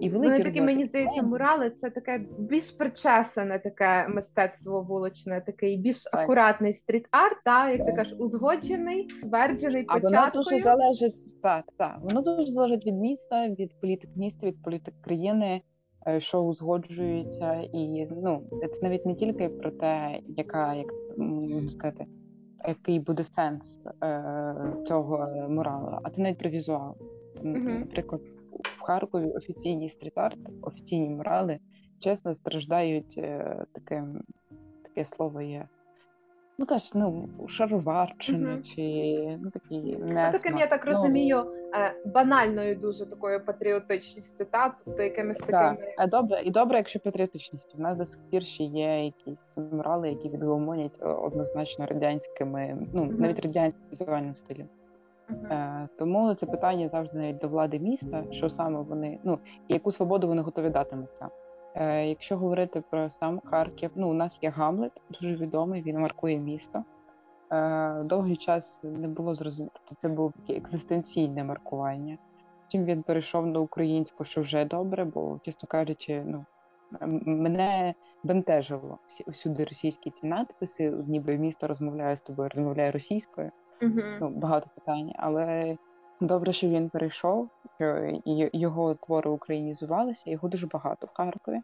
і 0.00 0.08
великі 0.10 0.32
Вони 0.32 0.44
такі, 0.44 0.60
мені 0.60 0.86
здається, 0.86 1.22
морали 1.22 1.70
це 1.70 1.90
таке 1.90 2.26
більш 2.38 2.70
причесане 2.70 3.58
таке 3.58 4.08
мистецтво 4.08 4.82
вуличне, 4.82 5.40
такий 5.46 5.76
більш 5.76 6.02
так. 6.02 6.14
акуратний 6.14 6.72
стріт-арт, 6.72 7.36
та, 7.44 7.70
як 7.70 7.78
так. 7.78 7.86
ти 7.86 7.92
кажеш, 7.92 8.14
узгоджений, 8.18 9.08
тверджений 9.22 9.84
а 9.88 10.00
початкою. 10.00 10.20
воно 10.20 10.50
дуже 10.50 10.64
залежить 10.64 11.42
так, 11.42 11.64
так. 11.78 11.98
Воно 12.02 12.22
дуже 12.22 12.46
залежить 12.46 12.86
від 12.86 12.94
міста, 12.94 13.48
від 13.48 13.80
політик 13.80 14.10
міста, 14.16 14.46
від 14.46 14.62
політик 14.62 14.94
країни. 15.00 15.62
Е, 16.06 16.20
що 16.20 16.40
узгоджується, 16.40 17.54
і 17.72 18.06
ну 18.22 18.42
це 18.72 18.82
навіть 18.82 19.06
не 19.06 19.14
тільки 19.14 19.48
про 19.48 19.70
те, 19.70 20.20
яка 20.28 20.74
як 20.74 20.86
можна 21.16 21.70
сказати, 21.70 22.06
який 22.68 23.00
буде 23.00 23.24
сенс 23.24 23.80
е, 24.04 24.54
цього 24.86 25.28
мурала, 25.48 26.00
а 26.02 26.10
це 26.10 26.22
навіть 26.22 26.38
про 26.38 26.50
візуал. 26.50 26.96
Mm-hmm. 27.42 27.78
Наприклад, 27.78 28.20
в 28.78 28.82
Харкові 28.82 29.30
офіційні 29.30 29.88
стріт-арт, 29.88 30.38
офіційні 30.62 31.08
мурали 31.08 31.58
чесно 31.98 32.34
страждають 32.34 33.14
е, 33.18 33.64
таким, 33.72 34.22
таке 34.82 35.04
слово 35.04 35.40
є 35.40 35.68
Ну 36.60 36.66
теж 36.66 36.94
ну 36.94 37.28
шароварчини 37.48 38.52
угу. 38.52 38.62
чи 38.62 38.82
ну 39.42 39.50
такі 39.50 39.96
несмак. 39.96 40.32
таким, 40.32 40.58
я 40.58 40.66
так 40.66 40.86
ну, 40.86 40.92
розумію, 40.92 41.46
е, 41.74 41.94
банальною 42.06 42.76
дуже 42.76 43.06
такою 43.06 43.44
патріотичністю, 43.44 44.44
та 44.44 44.74
тобто 44.84 45.02
якимись 45.02 45.38
такими 45.38 45.76
добре, 46.06 46.42
і 46.44 46.50
добре, 46.50 46.76
якщо 46.76 47.00
патріотичністю. 47.00 47.78
У 47.78 47.80
нас 47.80 47.98
до 47.98 48.06
сих 48.06 48.20
пір 48.30 48.44
ще 48.46 48.64
є 48.64 49.04
якісь 49.04 49.56
морали, 49.72 50.08
які 50.08 50.28
відгомонять 50.28 50.98
однозначно 51.02 51.86
радянськими, 51.86 52.86
ну 52.92 53.02
угу. 53.02 53.12
навіть 53.18 53.40
радянським 53.40 53.82
візуальним 53.92 54.36
стилем. 54.36 54.68
Uh-huh. 55.30 55.82
Е, 55.82 55.88
Тому 55.98 56.34
це 56.34 56.46
питання 56.46 56.88
завжди 56.88 57.18
навіть 57.18 57.38
до 57.38 57.48
влади 57.48 57.78
міста, 57.78 58.24
що 58.30 58.50
саме 58.50 58.80
вони 58.80 59.18
ну 59.24 59.38
і 59.68 59.74
яку 59.74 59.92
свободу 59.92 60.28
вони 60.28 60.42
готові 60.42 60.70
дати 60.70 60.96
митцям. 60.96 61.28
Е, 61.74 62.06
якщо 62.06 62.36
говорити 62.36 62.82
про 62.90 63.10
сам 63.10 63.40
Харків, 63.44 63.90
ну 63.94 64.10
у 64.10 64.12
нас 64.12 64.38
є 64.42 64.50
Гамлет, 64.50 64.92
дуже 65.10 65.34
відомий, 65.34 65.82
він 65.82 65.98
маркує 65.98 66.38
місто. 66.38 66.84
Е, 67.52 68.02
довгий 68.04 68.36
час 68.36 68.80
не 68.82 69.08
було 69.08 69.34
зрозуміло, 69.34 69.72
це 69.98 70.08
було 70.08 70.32
таке 70.40 70.58
екзистенційне 70.58 71.44
маркування. 71.44 72.18
Потім 72.64 72.84
він 72.84 73.02
перейшов 73.02 73.46
на 73.46 73.60
українську, 73.60 74.24
що 74.24 74.40
вже 74.40 74.64
добре, 74.64 75.04
бо, 75.04 75.40
чесно 75.44 75.68
кажучи, 75.68 76.22
ну 76.26 76.44
мене 77.26 77.94
бентежило 78.22 78.98
всюди 79.26 79.64
російські 79.64 80.10
ці 80.10 80.26
надписи, 80.26 80.90
ніби 80.90 81.36
місто 81.36 81.66
розмовляє 81.66 82.16
з 82.16 82.20
тобою, 82.20 82.48
розмовляє 82.48 82.90
російською. 82.90 83.50
Uh-huh. 83.80 84.18
Ну, 84.20 84.28
Багато 84.28 84.70
питань, 84.74 85.12
але 85.16 85.76
Добре, 86.20 86.52
що 86.52 86.68
він 86.68 86.88
перейшов, 86.88 87.48
що 87.76 88.10
його 88.52 88.94
твори 88.94 89.30
українізувалися, 89.30 90.30
його 90.30 90.48
дуже 90.48 90.66
багато 90.66 91.06
в 91.06 91.10
Харкові, 91.12 91.60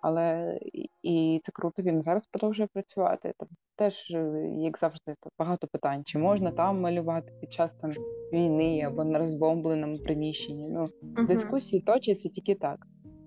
але 0.00 0.58
і 1.02 1.40
це 1.44 1.52
круто. 1.52 1.82
Він 1.82 2.02
зараз 2.02 2.26
продовжує 2.26 2.68
працювати. 2.72 3.32
Там 3.38 3.48
теж, 3.76 4.10
е, 4.10 4.50
як 4.58 4.78
завжди, 4.78 5.14
багато 5.38 5.66
питань: 5.66 6.04
чи 6.04 6.18
можна 6.18 6.50
там 6.50 6.80
малювати 6.80 7.32
під 7.40 7.52
час 7.52 7.74
там 7.74 7.92
війни 8.32 8.82
або 8.86 9.04
на 9.04 9.18
розбомбленому 9.18 9.98
приміщенні? 9.98 10.68
Ну, 10.68 10.88
uh-huh. 11.02 11.26
дискусії 11.26 11.82
точаться 11.82 12.28
тільки 12.28 12.54
так. 12.54 12.86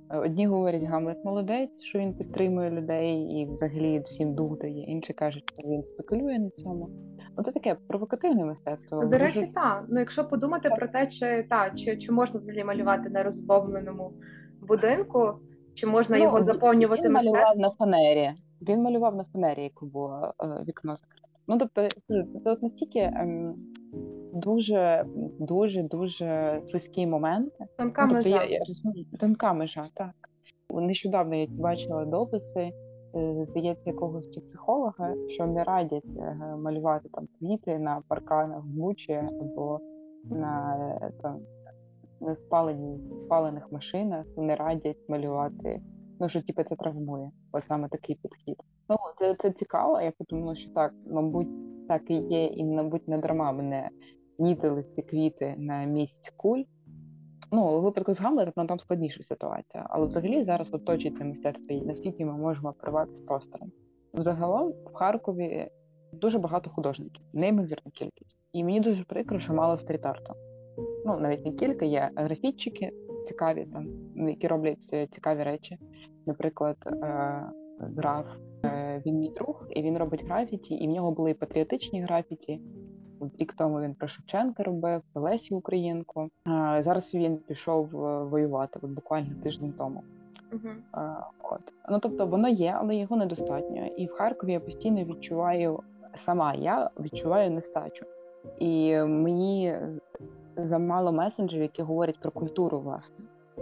Одні 0.10 0.48
говорять, 0.48 0.84
Гамлет 0.84 1.25
молодець, 1.25 1.82
що 1.82 2.00
він 2.00 2.13
підтримує 2.13 2.70
людей 2.70 3.18
і 3.18 3.46
взагалі 3.51 4.00
всім 4.00 4.36
дух 4.36 4.58
дає. 4.58 4.84
Інші 4.84 5.13
кажуть, 5.13 5.54
що 5.58 5.68
він 5.68 5.84
спекулює 5.84 6.39
на 6.39 6.50
цьому. 6.50 6.89
Оце 7.36 7.51
таке 7.51 7.75
провокативне 7.88 8.46
мистецтво. 8.46 9.06
До 9.06 9.18
речі, 9.18 9.39
Дуже... 9.39 9.54
так. 9.54 9.86
Ну 9.89 10.00
якщо 10.00 10.28
подумати 10.28 10.70
так. 10.70 10.80
про 10.80 10.88
те, 10.88 11.08
чи 11.08 11.48
та 11.50 11.70
чи, 11.70 11.98
чи 11.98 12.12
можна 12.12 12.39
взагалі 12.39 12.63
малювати 12.63 13.10
на 13.10 13.24
розбомбленому 13.24 14.13
будинку, 14.62 15.34
чи 15.74 15.88
можна 15.88 16.18
ну, 16.18 16.24
його 16.24 16.44
заповнювати 16.44 17.04
він 17.04 17.12
мистецтвом? 17.12 17.36
малював 17.36 17.58
на 17.58 17.72
фанері. 17.72 18.32
Він 18.62 18.82
малював 18.82 19.16
на 19.16 19.24
фанері, 19.24 19.63
яке 19.63 19.86
було 19.86 20.34
е, 20.44 20.63
вікно 20.68 20.96
закрите. 20.96 21.28
Ну 21.48 21.58
тобто, 21.58 21.88
це, 22.08 22.24
це 22.24 22.51
от 22.51 22.62
настільки 22.62 23.00
ем, 23.00 23.56
дуже, 24.33 25.05
дуже, 25.39 25.83
дуже 25.83 26.62
слизькі 26.65 27.07
моменти. 27.07 27.65
Тонка 27.77 28.05
ну, 28.05 28.13
тобто, 28.13 28.29
межа. 28.29 28.43
Я, 28.43 28.50
я 28.50 28.59
розумію, 28.67 29.05
тонка 29.19 29.53
межа, 29.53 29.88
так. 29.93 30.12
Нещодавно 30.69 31.36
я 31.36 31.48
бачила 31.50 32.05
дописи, 32.05 32.71
е, 33.15 33.45
здається, 33.50 33.89
якогось 33.89 34.31
чи 34.31 34.39
психолога, 34.39 35.13
що 35.27 35.48
не 35.48 35.63
радять 35.63 36.17
е, 36.17 36.36
малювати 36.57 37.09
там 37.09 37.27
квіти 37.39 37.79
на 37.79 38.01
парканах 38.07 38.63
в 38.63 38.67
Бучі 38.67 39.13
або 39.13 39.79
на 40.24 40.77
е, 41.01 41.12
там 41.21 41.39
на 42.21 42.36
спалені, 42.36 43.19
спалених 43.19 43.71
машинах, 43.71 44.25
не 44.38 44.55
радять 44.55 45.09
малювати. 45.09 45.81
Ну 46.19 46.29
що 46.29 46.41
типу, 46.41 46.63
це 46.63 46.75
травмує, 46.75 47.31
от 47.51 47.63
саме 47.63 47.89
такий 47.89 48.15
підхід. 48.15 48.55
Ну, 48.89 48.98
це 49.19 49.36
це 49.39 49.51
цікаво. 49.51 50.01
Я 50.01 50.12
подумала, 50.12 50.55
що 50.55 50.71
так, 50.71 50.93
мабуть, 51.12 51.48
так 51.88 52.01
і 52.09 52.13
є, 52.13 52.45
і, 52.45 52.63
мабуть, 52.63 53.07
не 53.07 53.17
дарма 53.17 53.51
мене 53.51 53.89
нітили 54.39 54.84
ці 54.96 55.01
квіти 55.01 55.55
на 55.58 55.84
місць 55.84 56.34
куль. 56.38 56.63
Ну, 57.51 57.77
у 57.77 57.81
випадку 57.81 58.13
з 58.13 58.19
Гамлетом 58.19 58.67
там 58.67 58.79
складніша 58.79 59.24
ситуація. 59.24 59.86
Але 59.89 60.08
взагалі 60.08 60.43
зараз 60.43 60.74
оточується 60.74 61.24
мистецтво 61.24 61.75
і 61.75 61.81
наскільки 61.81 62.25
ми 62.25 62.34
можемо 62.34 62.74
привати 62.74 63.15
з 63.15 63.19
простором. 63.19 63.72
Взагалом 64.13 64.74
в 64.86 64.93
Харкові 64.93 65.69
дуже 66.13 66.39
багато 66.39 66.69
художників, 66.69 67.25
неймовірна 67.34 67.91
кількість. 67.93 68.39
І 68.53 68.63
мені 68.63 68.79
дуже 68.79 69.03
прикро, 69.03 69.39
що 69.39 69.53
мало 69.53 69.77
стріт-арту. 69.77 70.34
Ну, 71.05 71.19
навіть 71.19 71.46
не 71.46 71.51
кілька, 71.51 71.86
є 71.86 72.12
графітчики 72.15 72.91
цікаві, 73.25 73.67
там, 73.74 73.88
які 74.29 74.48
роблять 74.48 74.89
е, 74.93 75.08
цікаві 75.08 75.43
речі. 75.43 75.77
Наприклад, 76.25 76.77
е, 76.86 77.43
граф, 77.79 78.25
е, 78.65 79.01
він 79.05 79.19
мій 79.19 79.29
друг, 79.29 79.67
і 79.69 79.81
він 79.81 79.98
робить 79.98 80.25
графіті, 80.25 80.75
і 80.75 80.88
в 80.88 80.91
нього 80.91 81.12
були 81.12 81.31
і 81.31 81.34
патріотичні 81.34 82.01
графіті. 82.01 82.62
Рік 83.40 83.54
тому 83.54 83.82
він 83.82 83.94
про 83.94 84.08
Шевченка 84.08 84.64
робив, 84.64 85.02
про 85.14 85.22
Лесі 85.22 85.54
Українку. 85.54 86.30
Зараз 86.80 87.16
він 87.16 87.38
пішов 87.38 87.88
воювати, 88.30 88.80
от 88.82 88.90
буквально 88.90 89.30
тиждень 89.44 89.74
тому. 89.78 90.04
Uh-huh. 90.52 90.76
А, 90.92 91.16
от. 91.44 91.74
Ну 91.90 92.00
тобто 92.00 92.26
воно 92.26 92.48
є, 92.48 92.76
але 92.80 92.96
його 92.96 93.16
недостатньо. 93.16 93.86
І 93.86 94.06
в 94.06 94.12
Харкові 94.12 94.52
я 94.52 94.60
постійно 94.60 95.04
відчуваю 95.04 95.80
сама 96.16 96.54
я 96.54 96.90
відчуваю 97.00 97.52
нестачу. 97.52 98.06
І 98.60 98.98
мені 98.98 99.76
замало 100.58 101.12
месенджерів, 101.12 101.62
які 101.62 101.82
говорять 101.82 102.20
про 102.20 102.32
культуру, 102.32 102.80
власне. 102.80 103.16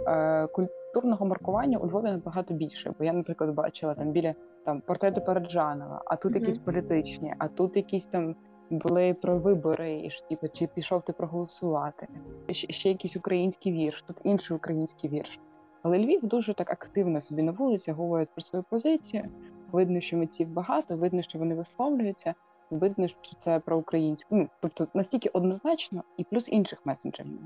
Е, 0.06 0.46
Культурного 0.46 1.26
маркування 1.26 1.78
у 1.78 1.86
Львові 1.86 2.04
набагато 2.04 2.54
більше. 2.54 2.94
Бо 2.98 3.04
я, 3.04 3.12
наприклад, 3.12 3.54
бачила 3.54 3.94
там 3.94 4.10
біля 4.10 4.34
там 4.64 4.80
портрети 4.80 5.20
Параджанова, 5.20 6.02
а 6.06 6.16
тут 6.16 6.32
mm-hmm. 6.32 6.40
якісь 6.40 6.58
політичні, 6.58 7.34
а 7.38 7.48
тут 7.48 7.76
якісь 7.76 8.06
там 8.06 8.36
були 8.70 9.14
про 9.14 9.38
вибори, 9.38 10.00
і 10.04 10.10
ж 10.10 10.28
типу, 10.28 10.48
чи 10.48 10.66
пішов 10.66 11.02
ти 11.02 11.12
проголосувати. 11.12 12.08
Ще, 12.50 12.72
ще 12.72 12.88
якийсь 12.88 13.16
український 13.16 13.72
вірш, 13.72 14.02
тут 14.02 14.16
інший 14.24 14.56
український 14.56 15.10
вірш. 15.10 15.40
Але 15.82 15.98
Львів 15.98 16.20
дуже 16.22 16.54
так 16.54 16.72
активно 16.72 17.20
собі 17.20 17.42
на 17.42 17.52
вулиці 17.52 17.92
говорить 17.92 18.28
про 18.34 18.42
свою 18.42 18.64
позицію. 18.70 19.24
Видно, 19.72 20.00
що 20.00 20.16
митців 20.16 20.48
багато, 20.48 20.96
видно, 20.96 21.22
що 21.22 21.38
вони 21.38 21.54
висловлюються, 21.54 22.34
видно, 22.70 23.08
що 23.08 23.36
це 23.38 23.60
про 23.60 23.78
українську. 23.78 24.36
Ну, 24.36 24.48
тобто 24.60 24.88
настільки 24.94 25.28
однозначно, 25.28 26.04
і 26.16 26.24
плюс 26.24 26.48
інших 26.48 26.86
месенджерів. 26.86 27.38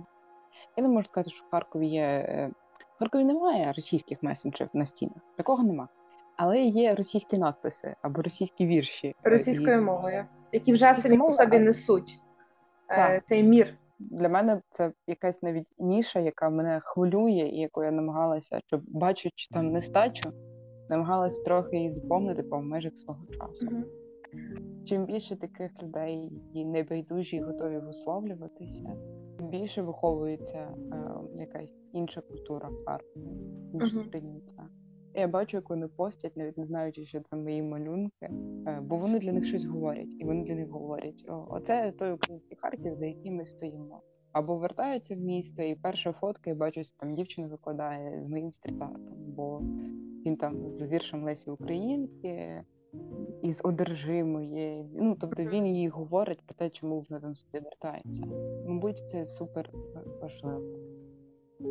Я 0.76 0.82
не 0.82 0.88
можу 0.88 1.08
сказати, 1.08 1.30
що 1.30 1.44
в 1.44 1.50
Харкові 1.50 1.86
є. 1.86 2.02
Е, 2.02 2.50
в 2.96 2.98
Харкові 2.98 3.24
немає 3.24 3.72
російських 3.72 4.22
месенджерів 4.22 4.70
на 4.72 4.86
стінах. 4.86 5.16
Такого 5.36 5.62
нема. 5.62 5.88
Але 6.36 6.60
є 6.60 6.94
російські 6.94 7.38
надписи 7.38 7.94
або 8.02 8.22
російські 8.22 8.66
вірші 8.66 9.14
російською 9.22 9.78
і... 9.78 9.80
мовою, 9.80 10.24
які 10.52 10.72
вже 10.72 10.94
самі 10.94 11.18
по 11.18 11.30
собі 11.30 11.58
несуть 11.58 12.18
е, 12.90 13.22
цей 13.28 13.42
мір. 13.42 13.74
Для 13.98 14.28
мене 14.28 14.60
це 14.70 14.92
якась 15.06 15.42
навіть 15.42 15.74
ніша, 15.78 16.20
яка 16.20 16.50
мене 16.50 16.80
хвилює, 16.82 17.50
і 17.52 17.60
яку 17.60 17.84
я 17.84 17.90
намагалася, 17.90 18.60
щоб 18.66 18.82
бачучи 18.86 19.48
там 19.50 19.72
нестачу, 19.72 20.32
намагалася 20.88 21.42
трохи 21.42 21.76
її 21.76 21.92
заповнити 21.92 22.42
по 22.42 22.62
межах 22.62 22.98
свого 22.98 23.26
часу. 23.26 23.66
Mm-hmm. 23.66 24.84
Чим 24.84 25.04
більше 25.04 25.36
таких 25.36 25.82
людей 25.82 26.32
і 26.54 26.64
небайдужі, 26.64 27.36
і 27.36 27.40
готові 27.40 27.78
висловлюватися, 27.78 28.96
тим 29.38 29.48
більше 29.48 29.82
виховується 29.82 30.58
е, 30.58 30.74
якась 31.34 31.80
інша 31.92 32.20
культура 32.20 32.70
Харкові, 32.86 33.24
інше 33.72 33.96
uh-huh. 33.96 34.04
сприйняття. 34.04 34.68
Я 35.14 35.28
бачу, 35.28 35.56
як 35.56 35.70
вони 35.70 35.88
постять, 35.88 36.36
навіть 36.36 36.58
не 36.58 36.64
знаючи, 36.64 37.04
що 37.04 37.20
це 37.20 37.36
мої 37.36 37.62
малюнки, 37.62 38.30
е, 38.66 38.80
бо 38.82 38.96
вони 38.96 39.18
для 39.18 39.32
них 39.32 39.44
щось 39.44 39.64
говорять, 39.64 40.10
і 40.18 40.24
вони 40.24 40.44
для 40.44 40.54
них 40.54 40.68
говорять: 40.68 41.24
О, 41.28 41.46
оце 41.50 41.92
той 41.92 42.12
український 42.12 42.56
Харків, 42.56 42.94
за 42.94 43.06
яким 43.06 43.34
ми 43.34 43.44
стоїмо. 43.44 44.02
Або 44.32 44.56
вертаються 44.56 45.14
в 45.14 45.18
місто, 45.18 45.62
і 45.62 45.74
перша 45.74 46.12
фотка, 46.12 46.50
і 46.50 46.54
бачу, 46.54 46.80
там 46.98 47.14
дівчина 47.14 47.46
викладає 47.46 48.22
з 48.22 48.26
моїм 48.26 48.52
стрітартом, 48.52 49.16
бо 49.18 49.60
він 50.26 50.36
там 50.36 50.70
з 50.70 50.82
віршем 50.82 51.24
Лесі 51.24 51.50
Українки 51.50 52.62
із 53.42 53.60
одержимої. 53.64 54.84
Ну 54.94 55.16
тобто 55.20 55.44
він 55.44 55.66
їй 55.66 55.88
говорить 55.88 56.42
про 56.46 56.54
те, 56.54 56.70
чому 56.70 57.06
вона 57.08 57.20
там 57.20 57.34
сюди 57.36 57.60
вертається. 57.60 58.22
Мабуть, 58.66 58.98
це 58.98 59.24
супер 59.24 59.70
важливо. 60.20 60.91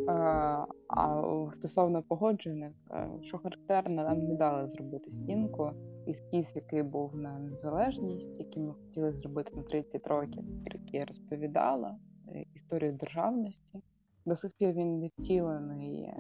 А 0.07 0.65
а 0.87 1.23
стосовно 1.53 2.03
погоджених, 2.03 2.73
е, 2.91 3.09
що 3.21 3.37
характерно, 3.37 4.03
нам 4.03 4.23
не 4.23 4.35
дали 4.35 4.67
зробити 4.67 5.11
стінку. 5.11 5.71
Ескіз, 6.07 6.51
який 6.55 6.83
був 6.83 7.15
на 7.15 7.39
незалежність, 7.39 8.39
який 8.39 8.63
ми 8.63 8.73
хотіли 8.73 9.13
зробити 9.13 9.51
на 9.55 9.63
30 9.63 10.07
років, 10.07 10.43
який 10.65 10.99
я 10.99 11.05
розповідала 11.05 11.97
е, 12.27 12.45
історію 12.55 12.93
державності. 12.93 13.79
До 14.25 14.35
сих 14.35 14.51
пір 14.51 14.71
він 14.71 14.99
не 14.99 15.07
втілений 15.07 16.13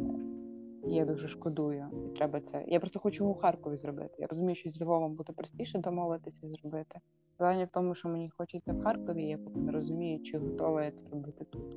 я 0.83 1.05
дуже 1.05 1.27
шкодую. 1.27 1.85
І 2.05 2.17
треба 2.17 2.41
це. 2.41 2.63
Я 2.67 2.79
просто 2.79 2.99
хочу 2.99 3.25
у 3.25 3.33
Харкові 3.33 3.77
зробити. 3.77 4.15
Я 4.19 4.27
розумію, 4.27 4.55
що 4.55 4.69
з 4.69 4.81
Львовом 4.81 5.15
буде 5.15 5.33
простіше 5.33 5.79
домовитися 5.79 6.49
зробити. 6.49 6.99
Питання 7.37 7.65
в 7.65 7.69
тому, 7.73 7.95
що 7.95 8.09
мені 8.09 8.29
хочеться 8.29 8.73
в 8.73 8.83
Харкові, 8.83 9.23
я 9.23 9.37
поки 9.37 9.59
не 9.59 9.71
розумію, 9.71 10.23
чи 10.23 10.37
готова 10.37 10.83
я 10.83 10.91
це 10.91 11.09
робити 11.09 11.45
тут. 11.45 11.75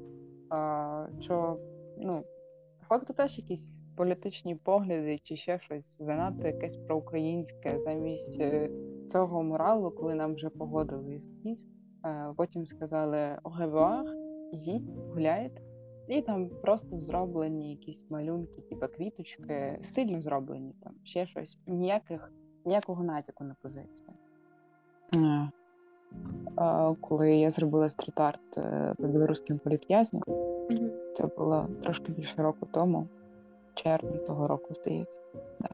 А, 0.48 1.06
Що 1.20 1.58
ну 1.98 2.24
факту 2.88 3.12
теж 3.12 3.38
якісь 3.38 3.78
політичні 3.96 4.54
погляди, 4.54 5.18
чи 5.22 5.36
ще 5.36 5.58
щось 5.58 5.96
занадто 6.02 6.46
якесь 6.46 6.76
проукраїнське 6.76 7.80
замість 7.84 8.40
е, 8.40 8.70
цього 9.12 9.42
моралу, 9.42 9.90
коли 9.90 10.14
нам 10.14 10.34
вже 10.34 10.48
погодили 10.48 11.14
ескіз, 11.14 11.68
Потім 12.36 12.66
сказали 12.66 13.38
огевах, 13.42 14.14
їдь, 14.52 14.90
гуляйте. 15.14 15.62
І 16.08 16.22
там 16.22 16.48
просто 16.48 16.98
зроблені 16.98 17.70
якісь 17.70 18.10
малюнки, 18.10 18.60
типу 18.60 18.86
квіточки, 18.96 19.78
стильно 19.82 20.20
зроблені, 20.20 20.74
там 20.82 20.94
ще 21.04 21.26
щось. 21.26 21.58
Ніяких, 21.66 22.32
ніякого 22.64 23.04
натяку 23.04 23.44
на 23.44 23.56
позицію. 23.62 24.08
Коли 27.00 27.36
я 27.36 27.50
зробила 27.50 27.88
стріт-арт 27.88 28.58
е, 28.58 28.94
по 28.98 29.06
білоруським 29.06 29.58
політв'язням, 29.58 30.22
mm-hmm. 30.22 30.90
це 31.16 31.26
було 31.38 31.66
трошки 31.82 32.12
більше 32.12 32.42
року 32.42 32.68
тому, 32.70 33.06
червень 33.74 34.18
того 34.26 34.48
року, 34.48 34.74
здається. 34.74 35.20
Да. 35.60 35.68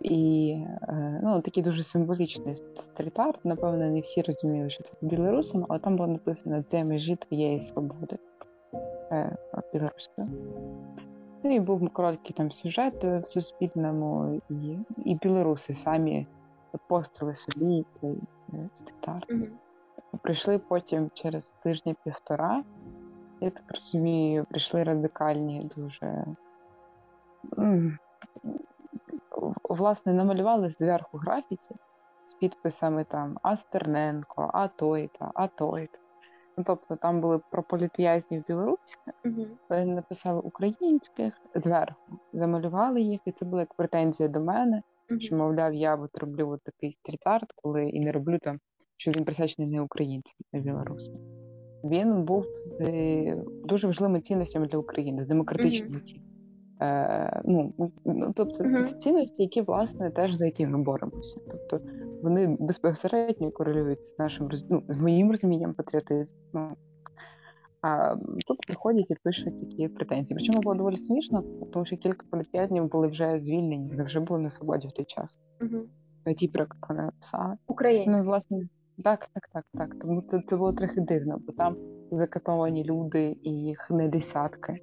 І 0.00 0.50
е, 0.82 1.20
ну, 1.22 1.40
такий 1.40 1.62
дуже 1.62 1.82
символічний 1.82 2.54
стріт-арт. 2.76 3.38
Напевно, 3.44 3.90
не 3.90 4.00
всі 4.00 4.22
розуміли, 4.22 4.70
що 4.70 4.82
це 4.82 4.92
білорусам, 5.00 5.66
але 5.68 5.78
там 5.78 5.96
було 5.96 6.08
написано 6.08 6.62
Це 6.62 6.84
межі 6.84 7.16
твоєї 7.16 7.60
свободи 7.60 8.18
білоруською. 9.72 10.28
Ну 11.42 11.54
і 11.54 11.60
був 11.60 11.90
короткий 11.90 12.34
там 12.36 12.52
сюжет 12.52 13.04
в 13.04 13.24
суспільному, 13.30 14.40
і 14.50 14.78
і 15.04 15.14
білоруси 15.14 15.74
самі 15.74 16.26
постили 16.88 17.34
собі 17.34 17.84
цей 17.90 18.14
е, 18.54 18.68
ститар. 18.74 19.26
Mm-hmm. 19.28 19.50
Прийшли 20.22 20.58
потім 20.58 21.10
через 21.14 21.50
тижня-півтора. 21.50 22.64
Я 23.40 23.50
так 23.50 23.64
розумію, 23.68 24.46
прийшли 24.50 24.84
радикальні 24.84 25.70
дуже. 25.76 26.24
Власне, 29.64 30.12
намалювали 30.12 30.70
зверху 30.70 31.18
графіті 31.18 31.74
з 32.24 32.34
підписами 32.34 33.04
там 33.04 33.38
Астерненко, 33.42 34.50
а 34.54 34.68
той-то, 34.68 35.30
а 35.34 35.46
той-то. 35.46 35.98
Ну, 36.56 36.64
тобто 36.66 36.96
там 36.96 37.20
були 37.20 37.40
про 37.50 37.62
політв'язнів 37.62 38.44
білоруське, 38.48 39.12
угу. 39.24 39.46
вони 39.68 39.84
написали 39.84 40.40
українських 40.40 41.34
зверху, 41.54 42.18
замалювали 42.32 43.00
їх, 43.00 43.20
і 43.24 43.32
це 43.32 43.44
була 43.44 43.62
як 43.62 43.74
претензія 43.74 44.28
до 44.28 44.40
мене, 44.40 44.82
угу. 45.10 45.20
що, 45.20 45.36
мовляв, 45.36 45.74
я 45.74 45.96
от 45.96 46.18
роблю 46.18 46.48
от 46.48 46.60
такий 46.62 46.92
стріт-арт, 46.92 47.46
коли 47.56 47.88
і 47.88 48.00
не 48.00 48.12
роблю 48.12 48.38
там, 48.42 48.58
що 48.96 49.10
він 49.10 49.24
присвячений 49.24 49.70
не 49.70 49.80
українцям, 49.80 50.34
а 50.52 50.58
білорусам. 50.58 51.16
Він 51.84 52.24
був 52.24 52.44
з 52.54 52.80
е, 52.80 53.42
дуже 53.64 53.86
важливими 53.86 54.20
цінностями 54.20 54.66
для 54.66 54.78
України, 54.78 55.22
з 55.22 55.26
демократичними 55.26 55.96
угу. 55.96 56.04
цінностями. 56.04 56.34
Е, 56.80 57.42
ну, 57.44 57.74
ну, 58.04 58.32
Тобто 58.36 58.64
uh-huh. 58.64 58.84
це 58.84 58.98
цінності, 58.98 59.42
які 59.42 59.62
власне 59.62 60.10
теж 60.10 60.34
за 60.34 60.46
які 60.46 60.66
ми 60.66 60.82
боремося. 60.82 61.40
Тобто 61.50 61.80
вони 62.22 62.56
безпосередньо 62.60 63.50
корелюють 63.50 64.06
з 64.06 64.18
нашим 64.18 64.48
ну, 64.70 64.82
з 64.88 64.96
моїм 64.96 65.30
розумінням 65.30 65.74
патріотизму. 65.74 66.76
А 67.86 68.16
тут 68.46 68.58
приходять 68.66 69.10
і 69.10 69.14
пишуть 69.14 69.60
такі 69.60 69.88
претензії. 69.88 70.36
Причому 70.36 70.60
було 70.60 70.74
доволі 70.74 70.96
смішно, 70.96 71.44
тому 71.72 71.84
що 71.84 71.96
кілька 71.96 72.26
політв'язнів 72.30 72.90
були 72.90 73.08
вже 73.08 73.38
звільнені, 73.38 73.88
вони 73.88 74.02
вже 74.02 74.20
були 74.20 74.40
на 74.40 74.50
свободі 74.50 74.88
в 74.88 74.92
той 74.92 75.04
час. 75.04 75.38
Uh-huh. 75.60 76.34
Ті, 76.34 76.48
про 76.48 76.62
як 76.62 76.76
вона 76.88 77.02
написала. 77.02 77.56
Українські. 77.66 78.10
Ну, 78.10 78.22
власне, 78.22 78.68
так, 79.04 79.28
так, 79.34 79.48
так, 79.52 79.64
так. 79.74 79.96
Тому 80.00 80.22
це, 80.22 80.42
це 80.48 80.56
було 80.56 80.72
трохи 80.72 81.00
дивно, 81.00 81.40
бо 81.46 81.52
там 81.52 81.76
закатовані 82.10 82.84
люди 82.84 83.36
і 83.42 83.50
їх 83.50 83.90
не 83.90 84.08
десятки. 84.08 84.78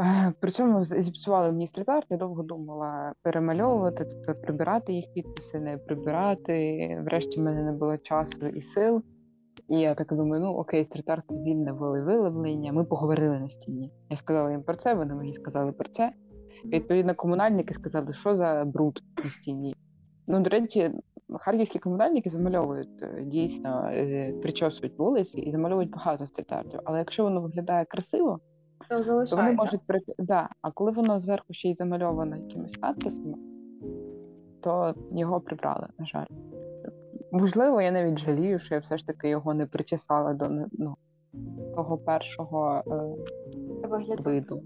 Е, 0.00 0.32
Причому 0.40 0.84
зіпсували 0.84 1.52
мені 1.52 1.66
стріт-арт, 1.66 2.06
я 2.10 2.16
довго 2.16 2.42
думала 2.42 3.12
перемальовувати, 3.22 4.04
тобто 4.04 4.42
прибирати 4.42 4.92
їх 4.92 5.12
підписи, 5.14 5.60
не 5.60 5.78
прибирати. 5.78 7.00
Врешті 7.04 7.40
в 7.40 7.42
мене 7.42 7.62
не 7.62 7.72
було 7.72 7.96
часу 7.96 8.46
і 8.46 8.62
сил. 8.62 9.02
І 9.68 9.80
я 9.80 9.94
так 9.94 10.14
думаю, 10.14 10.42
ну 10.42 10.52
okay, 10.52 10.84
стріт-арт 10.84 11.32
вільне 11.32 11.72
волевиявлення. 11.72 12.72
Ми 12.72 12.84
поговорили 12.84 13.38
на 13.38 13.48
стіні. 13.48 13.92
Я 14.10 14.16
сказала 14.16 14.50
їм 14.50 14.62
про 14.62 14.76
це, 14.76 14.94
вони 14.94 15.14
мені 15.14 15.34
сказали 15.34 15.72
про 15.72 15.88
це. 15.88 16.12
Відповідно, 16.64 17.14
комунальники 17.14 17.74
сказали, 17.74 18.14
що 18.14 18.36
за 18.36 18.64
бруд 18.64 19.02
на 19.24 19.30
стіні. 19.30 19.74
Ну, 20.26 20.40
до 20.40 20.50
речі, 20.50 20.90
харківські 21.40 21.78
комунальники 21.78 22.30
замальовують 22.30 23.02
е, 23.02 23.22
дійсно, 23.26 23.90
е, 23.92 24.32
причосують 24.42 24.98
вулиці 24.98 25.40
і 25.40 25.52
замальовують 25.52 25.90
багато 25.90 26.26
стріт-артів. 26.26 26.80
Але 26.84 26.98
якщо 26.98 27.22
воно 27.22 27.40
виглядає 27.40 27.84
красиво, 27.84 28.40
То 28.88 29.24
то 29.24 29.36
вони 29.36 29.52
можуть 29.52 29.86
прийти. 29.86 30.14
Да. 30.18 30.48
А 30.62 30.70
коли 30.70 30.92
воно 30.92 31.18
зверху 31.18 31.52
ще 31.52 31.68
й 31.68 31.74
замальовано 31.74 32.36
якимись 32.36 32.80
надписами, 32.80 33.34
то 34.60 34.94
його 35.12 35.40
прибрали, 35.40 35.86
на 35.98 36.06
жаль. 36.06 36.26
Можливо, 37.32 37.80
я 37.80 37.90
навіть 37.90 38.18
жалію, 38.18 38.58
що 38.58 38.74
я 38.74 38.80
все 38.80 38.98
ж 38.98 39.06
таки 39.06 39.28
його 39.28 39.54
не 39.54 39.66
причесала 39.66 40.34
до 40.34 40.48
ну, 40.72 40.96
того 41.76 41.98
першого 41.98 42.82
е, 42.86 44.22
виду. 44.22 44.62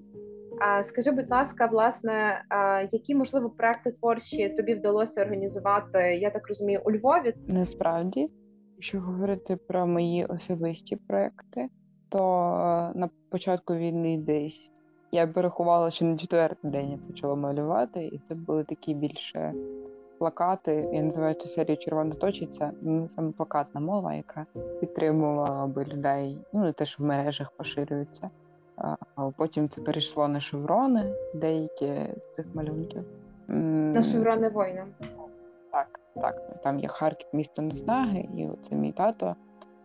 А 0.61 0.85
скажи, 0.85 1.11
будь 1.11 1.31
ласка, 1.31 1.67
власне, 1.67 2.45
а, 2.49 2.83
які 2.93 3.15
можливо 3.15 3.51
проекти 3.51 3.91
творчі 3.91 4.49
тобі 4.49 4.75
вдалося 4.75 5.23
організувати? 5.23 5.99
Я 5.99 6.31
так 6.31 6.49
розумію, 6.49 6.81
у 6.85 6.93
Львові? 6.93 7.35
Насправді, 7.47 8.31
якщо 8.77 9.01
говорити 9.01 9.57
про 9.57 9.87
мої 9.87 10.25
особисті 10.25 10.97
проекти, 10.97 11.69
то 12.09 12.19
е, 12.19 12.99
на 12.99 13.11
початку 13.31 13.75
війни 13.75 14.19
десь 14.19 14.73
я 15.13 15.27
порахувала, 15.27 15.91
що 15.91 16.05
на 16.05 16.17
четвертий 16.17 16.71
день 16.71 16.91
я 16.91 16.99
почала 16.99 17.35
малювати, 17.35 18.07
і 18.07 18.19
це 18.19 18.35
були 18.35 18.65
такі 18.65 18.95
більше 18.95 19.55
плакати. 20.23 20.89
Я 20.93 21.03
називаю 21.03 21.35
цю 21.35 21.49
серію 21.49 21.77
Червона 21.77 22.15
точиця. 22.15 22.73
Ну, 22.83 23.09
саме 23.09 23.33
плакатна 23.33 23.81
мова, 23.81 24.15
яка 24.15 24.47
підтримувала 24.81 25.67
би 25.67 25.85
людей, 25.85 26.39
ну 26.53 26.61
не 26.61 26.73
те, 26.73 26.87
що 26.87 27.03
в 27.03 27.07
мережах 27.07 27.51
поширюються. 27.51 28.31
А 29.17 29.31
потім 29.37 29.69
це 29.69 29.81
перейшло 29.81 30.29
на 30.29 30.41
шеврони, 30.41 31.15
деякі 31.35 31.95
з 32.19 32.31
цих 32.31 32.47
малюнків. 32.55 33.05
На 33.49 34.03
шеврони 34.03 34.49
воїна. 34.49 34.87
так, 35.73 36.01
так. 36.15 36.63
Там 36.63 36.79
є 36.79 36.89
Харків, 36.89 37.29
місто 37.33 37.63
Неснаги, 37.63 38.29
і 38.37 38.49
це 38.63 38.75
мій 38.75 38.93
тато. 38.93 39.37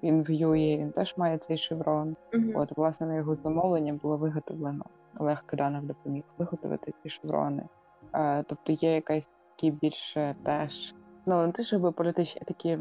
Він 0.04 0.24
воює, 0.24 0.78
він 0.78 0.92
теж 0.92 1.18
має 1.18 1.38
цей 1.38 1.58
шеврон. 1.58 2.16
Мгм. 2.34 2.52
От, 2.56 2.78
власне, 2.78 3.08
на 3.08 3.16
його 3.16 3.36
замовлення 3.36 4.00
було 4.02 4.18
виготовлено. 4.18 4.86
Олег 5.20 5.44
Киданов 5.46 5.84
допоміг 5.84 6.24
виготовити 6.38 6.94
ці 7.04 7.10
шеврони. 7.10 7.64
Е, 8.14 8.44
тобто 8.44 8.72
є 8.72 8.96
якась 8.96 9.30
такі 9.58 9.72
більше 9.72 10.36
теж, 10.44 10.94
ну 11.26 11.46
не 11.46 11.52
те, 11.52 11.64
щоб 11.64 11.94
політичні, 11.94 12.42
а 12.42 12.46
такі 12.46 12.78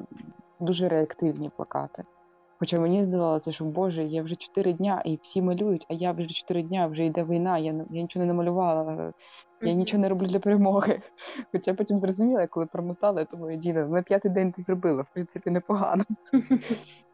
дуже 0.61 0.89
реактивні 0.89 1.51
плакати. 1.57 2.05
Хоча 2.59 2.81
мені 2.81 3.05
здавалося, 3.05 3.53
що 3.53 3.65
Боже, 3.65 4.05
я 4.05 4.23
вже 4.23 4.35
чотири 4.37 4.73
дня 4.73 5.03
і 5.05 5.19
всі 5.23 5.43
малюють, 5.43 5.87
а 5.91 5.95
я 5.95 6.13
вже 6.13 6.27
чотири 6.27 6.63
дня, 6.63 6.87
вже 6.87 7.05
йде 7.05 7.25
війна, 7.25 7.59
я, 7.59 7.73
я 7.91 8.03
нічого 8.03 8.25
не 8.25 8.33
намалювала, 8.33 9.13
я 9.63 9.73
нічого 9.73 10.01
не 10.01 10.09
роблю 10.09 10.27
для 10.27 10.39
перемоги. 10.39 11.01
Хоча 11.53 11.75
потім 11.75 11.99
зрозуміла, 11.99 12.47
коли 12.47 12.67
промотала, 12.67 13.21
я 13.21 13.27
думаю, 13.33 13.57
Діна, 13.57 13.87
на 13.87 14.03
п'ятий 14.03 14.31
день 14.31 14.53
ти 14.53 14.63
зробила, 14.63 15.03
в 15.03 15.07
принципі, 15.13 15.51
непогано. 15.51 16.05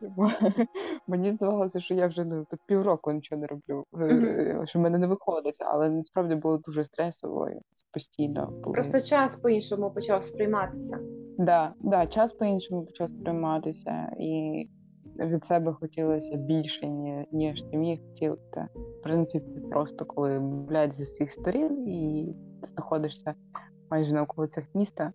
Мені 1.07 1.33
здавалося, 1.33 1.81
що 1.81 1.95
я 1.95 2.07
вже 2.07 2.25
ну, 2.25 2.47
півроку 2.67 3.13
нічого 3.13 3.41
не 3.41 3.47
роблю, 3.47 3.85
е, 4.01 4.63
що 4.67 4.79
в 4.79 4.83
мене 4.83 4.99
не 4.99 5.07
виходить, 5.07 5.57
але 5.61 5.91
насправді 5.91 6.35
було 6.35 6.59
дуже 6.59 6.85
стресово 6.85 7.49
і 7.49 7.61
постійно. 7.93 8.47
Були... 8.47 8.75
Просто 8.75 9.01
час 9.01 9.37
по-іншому 9.37 9.91
почав 9.91 10.25
сприйматися. 10.25 10.99
Да, 11.39 11.73
да, 11.81 12.07
час 12.07 12.33
по-іншому 12.33 12.85
почав 12.85 13.09
сприйматися, 13.09 14.13
і 14.21 14.69
від 15.19 15.45
себе 15.45 15.73
хотілося 15.73 16.37
більше, 16.37 16.87
ніж 17.33 17.63
ти 17.63 17.77
міг 17.77 18.01
хотіти. 18.09 18.67
В 18.75 19.03
принципі, 19.03 19.61
просто 19.71 20.05
коли 20.05 20.39
блядь, 20.41 20.95
зі 20.95 21.03
всіх 21.03 21.31
сторін 21.31 21.89
і 21.89 22.35
знаходишся 22.63 23.35
майже 23.91 24.15
на 24.15 24.23
околицях 24.23 24.65
міста, 24.75 25.13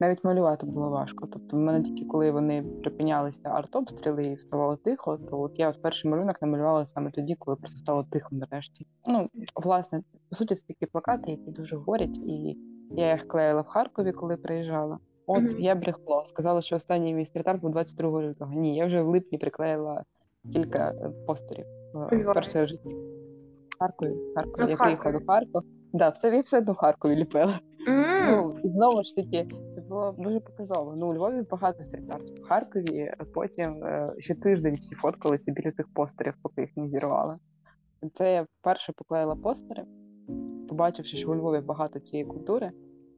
навіть 0.00 0.24
малювати 0.24 0.66
було 0.66 0.88
важко. 0.88 1.26
Тобто, 1.26 1.56
в 1.56 1.60
мене 1.60 1.82
тільки 1.82 2.04
коли 2.04 2.30
вони 2.30 2.62
припинялися 2.62 3.48
артобстріли 3.48 4.26
і 4.26 4.36
ставало 4.36 4.76
тихо, 4.76 5.18
то 5.18 5.40
от 5.40 5.58
я 5.58 5.70
от 5.70 5.82
перший 5.82 6.10
малюнок 6.10 6.42
намалювала 6.42 6.86
саме 6.86 7.10
тоді, 7.10 7.34
коли 7.34 7.56
просто 7.56 7.78
стало 7.78 8.04
тихо 8.10 8.28
нарешті. 8.32 8.86
Ну, 9.06 9.28
власне, 9.64 10.02
по 10.28 10.36
суті, 10.36 10.54
це 10.54 10.66
такі 10.66 10.86
плакати, 10.86 11.30
які 11.30 11.50
дуже 11.50 11.76
горять, 11.76 12.18
і 12.18 12.58
я 12.90 13.12
їх 13.12 13.28
клеїла 13.28 13.60
в 13.60 13.66
Харкові, 13.66 14.12
коли 14.12 14.36
приїжджала. 14.36 14.98
От 15.26 15.42
Мгм. 15.42 15.60
я 15.60 15.74
брехло. 15.74 16.24
Сказала, 16.24 16.62
що 16.62 16.76
останній 16.76 17.14
мій 17.14 17.24
стріт-арт 17.26 17.60
був 17.60 17.70
22 17.70 18.22
лютого. 18.22 18.52
Ні, 18.54 18.76
я 18.76 18.86
вже 18.86 19.02
в 19.02 19.08
липні 19.08 19.38
приклеїла 19.38 20.04
кілька 20.52 20.90
е, 20.90 21.10
постерів. 21.26 21.66
Е, 22.12 22.18
Перше 22.34 22.64
в 22.64 22.68
житті. 22.68 22.96
Харкові. 23.78 24.10
В 24.10 24.34
Харкові. 24.34 24.70
Я 24.70 24.76
приїхала 24.76 25.18
до 25.18 25.26
Харкова. 25.26 25.64
Да, 25.92 26.08
все, 26.08 26.36
я 26.36 26.40
все 26.40 26.58
одно 26.58 26.72
в 26.72 26.76
Харкові 26.76 27.16
ліпила. 27.16 27.60
М, 27.88 28.04
Ну, 28.30 28.56
і 28.64 28.68
знову 28.68 29.02
ж 29.02 29.16
таки, 29.16 29.48
це 29.74 29.80
було 29.80 30.14
дуже 30.18 30.40
показово. 30.40 30.94
Ну, 30.96 31.08
у 31.10 31.14
Львові 31.14 31.42
багато 31.50 31.82
стріт-артів. 31.82 32.42
В 32.44 32.48
Харкові 32.48 32.98
е, 32.98 33.16
потім 33.34 33.84
ще 34.18 34.34
тиждень 34.34 34.76
всі 34.80 34.94
фоткалися 34.94 35.52
біля 35.52 35.70
тих 35.70 35.86
постерів, 35.94 36.34
поки 36.42 36.60
їх 36.60 36.76
не 36.76 36.88
зірвала. 36.88 37.38
Це 38.12 38.32
я 38.34 38.46
вперше 38.60 38.92
поклеїла 38.96 39.34
постери, 39.36 39.84
побачивши, 40.68 41.16
що 41.16 41.30
у 41.30 41.34
Львові 41.34 41.60
багато 41.60 41.98
цієї 42.00 42.26
культури. 42.28 42.70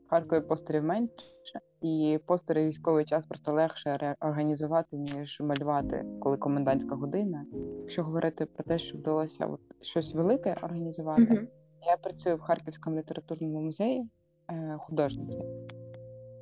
В 0.06 0.10
Харкові 0.10 0.40
постерів 0.40 0.84
менше, 0.84 1.60
і 1.84 2.18
постери 2.26 2.66
військовий 2.66 3.04
час 3.04 3.26
просто 3.26 3.52
легше 3.52 4.14
організувати, 4.20 4.96
ніж 4.96 5.40
малювати, 5.40 6.04
коли 6.20 6.36
комендантська 6.36 6.94
година. 6.94 7.46
Якщо 7.80 8.04
говорити 8.04 8.46
про 8.46 8.64
те, 8.64 8.78
що 8.78 8.98
вдалося 8.98 9.46
от 9.46 9.60
щось 9.80 10.14
велике 10.14 10.56
організувати, 10.62 11.22
мгм. 11.22 11.48
я 11.86 11.96
працюю 11.96 12.36
в 12.36 12.40
Харківському 12.40 12.96
літературному 12.96 13.60
музеї 13.60 14.10
е, 14.50 14.76
художниці. 14.78 15.42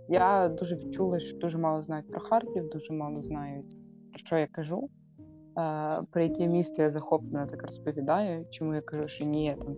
Я 0.08 0.48
дуже 0.48 0.76
відчула, 0.76 1.20
що 1.20 1.38
дуже 1.38 1.58
мало 1.58 1.82
знають 1.82 2.10
про 2.10 2.20
Харків, 2.20 2.68
дуже 2.68 2.92
мало 2.92 3.20
знають, 3.20 3.74
про 4.10 4.18
що 4.18 4.36
я 4.36 4.46
кажу, 4.46 4.90
е, 5.58 6.02
про 6.10 6.22
яке 6.22 6.46
місто 6.46 6.82
я 6.82 6.90
захоплено 6.90 7.46
так 7.46 7.62
розповідаю, 7.62 8.46
чому 8.50 8.74
я 8.74 8.80
кажу, 8.80 9.08
що 9.08 9.24
ні, 9.24 9.44
я 9.44 9.54
там 9.54 9.76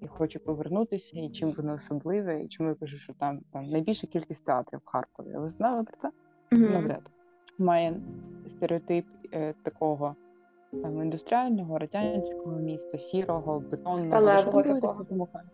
і 0.00 0.06
хочу 0.06 0.40
повернутися, 0.40 1.20
і 1.20 1.28
чим 1.28 1.52
воно 1.52 1.74
особливе, 1.74 2.42
і 2.42 2.48
чому 2.48 2.68
я 2.68 2.74
кажу, 2.74 2.98
що 2.98 3.12
там, 3.12 3.40
там 3.52 3.70
найбільша 3.70 4.06
кількість 4.06 4.44
театрів 4.44 4.80
в 4.84 4.90
Харкові. 4.90 5.32
Ви 5.34 5.48
знали 5.48 5.84
про 5.84 5.96
це? 5.96 6.10
Мгм. 6.50 6.72
Навряд. 6.72 7.10
Має 7.58 8.00
стереотип 8.48 9.06
е, 9.32 9.54
такого 9.62 10.16
там 10.70 11.02
індустріального, 11.02 11.78
радянського 11.78 12.56
міста, 12.56 12.98
сірого, 12.98 13.60
бетонного. 13.60 14.40
Що 14.40 14.46
там 14.52 14.62
дивитися 14.62 14.98
в 14.98 15.04
тому 15.04 15.28
Харкові? 15.32 15.52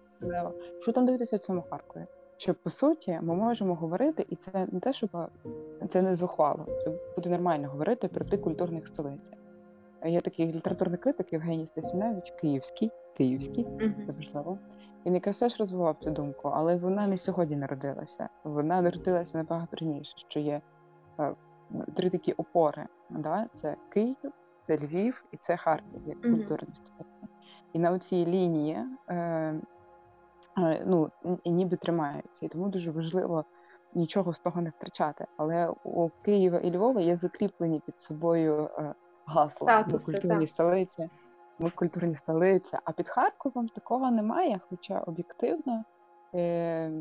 Що 0.80 0.92
там 0.92 1.07
дивитися 1.07 1.37
в 1.37 1.38
цьому 1.38 1.62
Харкові? 1.70 2.04
Що 2.37 2.54
по 2.54 2.70
суті 2.70 3.18
ми 3.22 3.35
можемо 3.35 3.74
говорити, 3.74 4.26
і 4.28 4.37
це 4.37 4.66
не 4.72 4.80
те, 4.80 4.92
щоб 4.92 5.11
це 5.88 6.02
не 6.02 6.16
зухвало. 6.16 6.66
Це 6.78 6.92
буде 7.16 7.30
нормально 7.30 7.68
говорити 7.68 8.09
про 8.09 8.24
три 8.24 8.38
культурних 8.38 8.88
столиці. 8.88 9.33
Є 10.07 10.20
такий 10.20 10.52
літературний 10.52 10.98
критик 10.98 11.33
Євгеній 11.33 11.66
Стасіневич, 11.66 12.30
київський, 12.40 12.90
київський, 13.16 13.66
це 14.07 14.12
важливо. 14.12 14.59
Він 15.07 15.14
якраз 15.14 15.38
теж 15.38 15.61
розвивав 15.61 15.96
цю 15.98 16.11
думку, 16.11 16.48
але 16.55 16.77
вона 16.77 17.07
не 17.07 17.18
сьогодні 17.18 17.57
народилася. 17.57 18.29
Вона 18.44 18.83
народилася 18.83 19.38
набагато 19.38 19.77
раніше, 19.77 20.14
що 20.29 20.40
є 20.40 20.61
е, 21.20 21.35
три 21.94 22.11
такі 22.11 22.33
опори. 22.33 22.87
Да? 23.11 23.46
Це 23.55 23.77
Київ, 23.88 24.16
це 24.62 24.77
Львів 24.77 25.24
і 25.33 25.37
це 25.37 25.57
Харків, 25.57 26.00
як 26.07 26.24
Мгм. 26.24 26.37
культурні 26.37 26.74
столиці. 26.74 27.35
І 27.72 27.79
на 27.79 27.98
цій 27.98 28.27
лінії 28.27 28.79
е, 29.09 29.14
е, 30.59 30.83
ну, 30.87 31.11
ніби 31.44 31.77
тримаються. 31.77 32.46
І 32.46 32.48
тому 32.48 32.68
дуже 32.68 32.90
важливо 32.90 33.44
нічого 33.94 34.35
з 34.35 34.38
того 34.38 34.61
не 34.61 34.70
втрачати. 34.70 35.27
Але 35.37 35.68
у 35.85 36.09
Києва 36.09 36.59
і 36.59 36.77
Львова 36.77 37.00
є 37.00 37.16
закріплені 37.16 37.83
під 37.87 38.00
собою 38.00 38.68
е, 38.79 38.94
гасла 39.27 39.77
ми 39.77 39.83
Статуси, 39.83 40.12
культурні 40.12 40.46
так. 40.46 40.48
столиці. 40.48 41.09
Ми 41.59 41.71
культурні 41.71 42.17
столиці. 42.17 42.77
А 42.85 42.93
під 42.93 43.09
Харковом 43.09 43.69
такого 43.69 44.11
немає, 44.11 44.61
хоча 44.71 45.01
об'єктивно 45.01 45.85
е, 46.35 46.93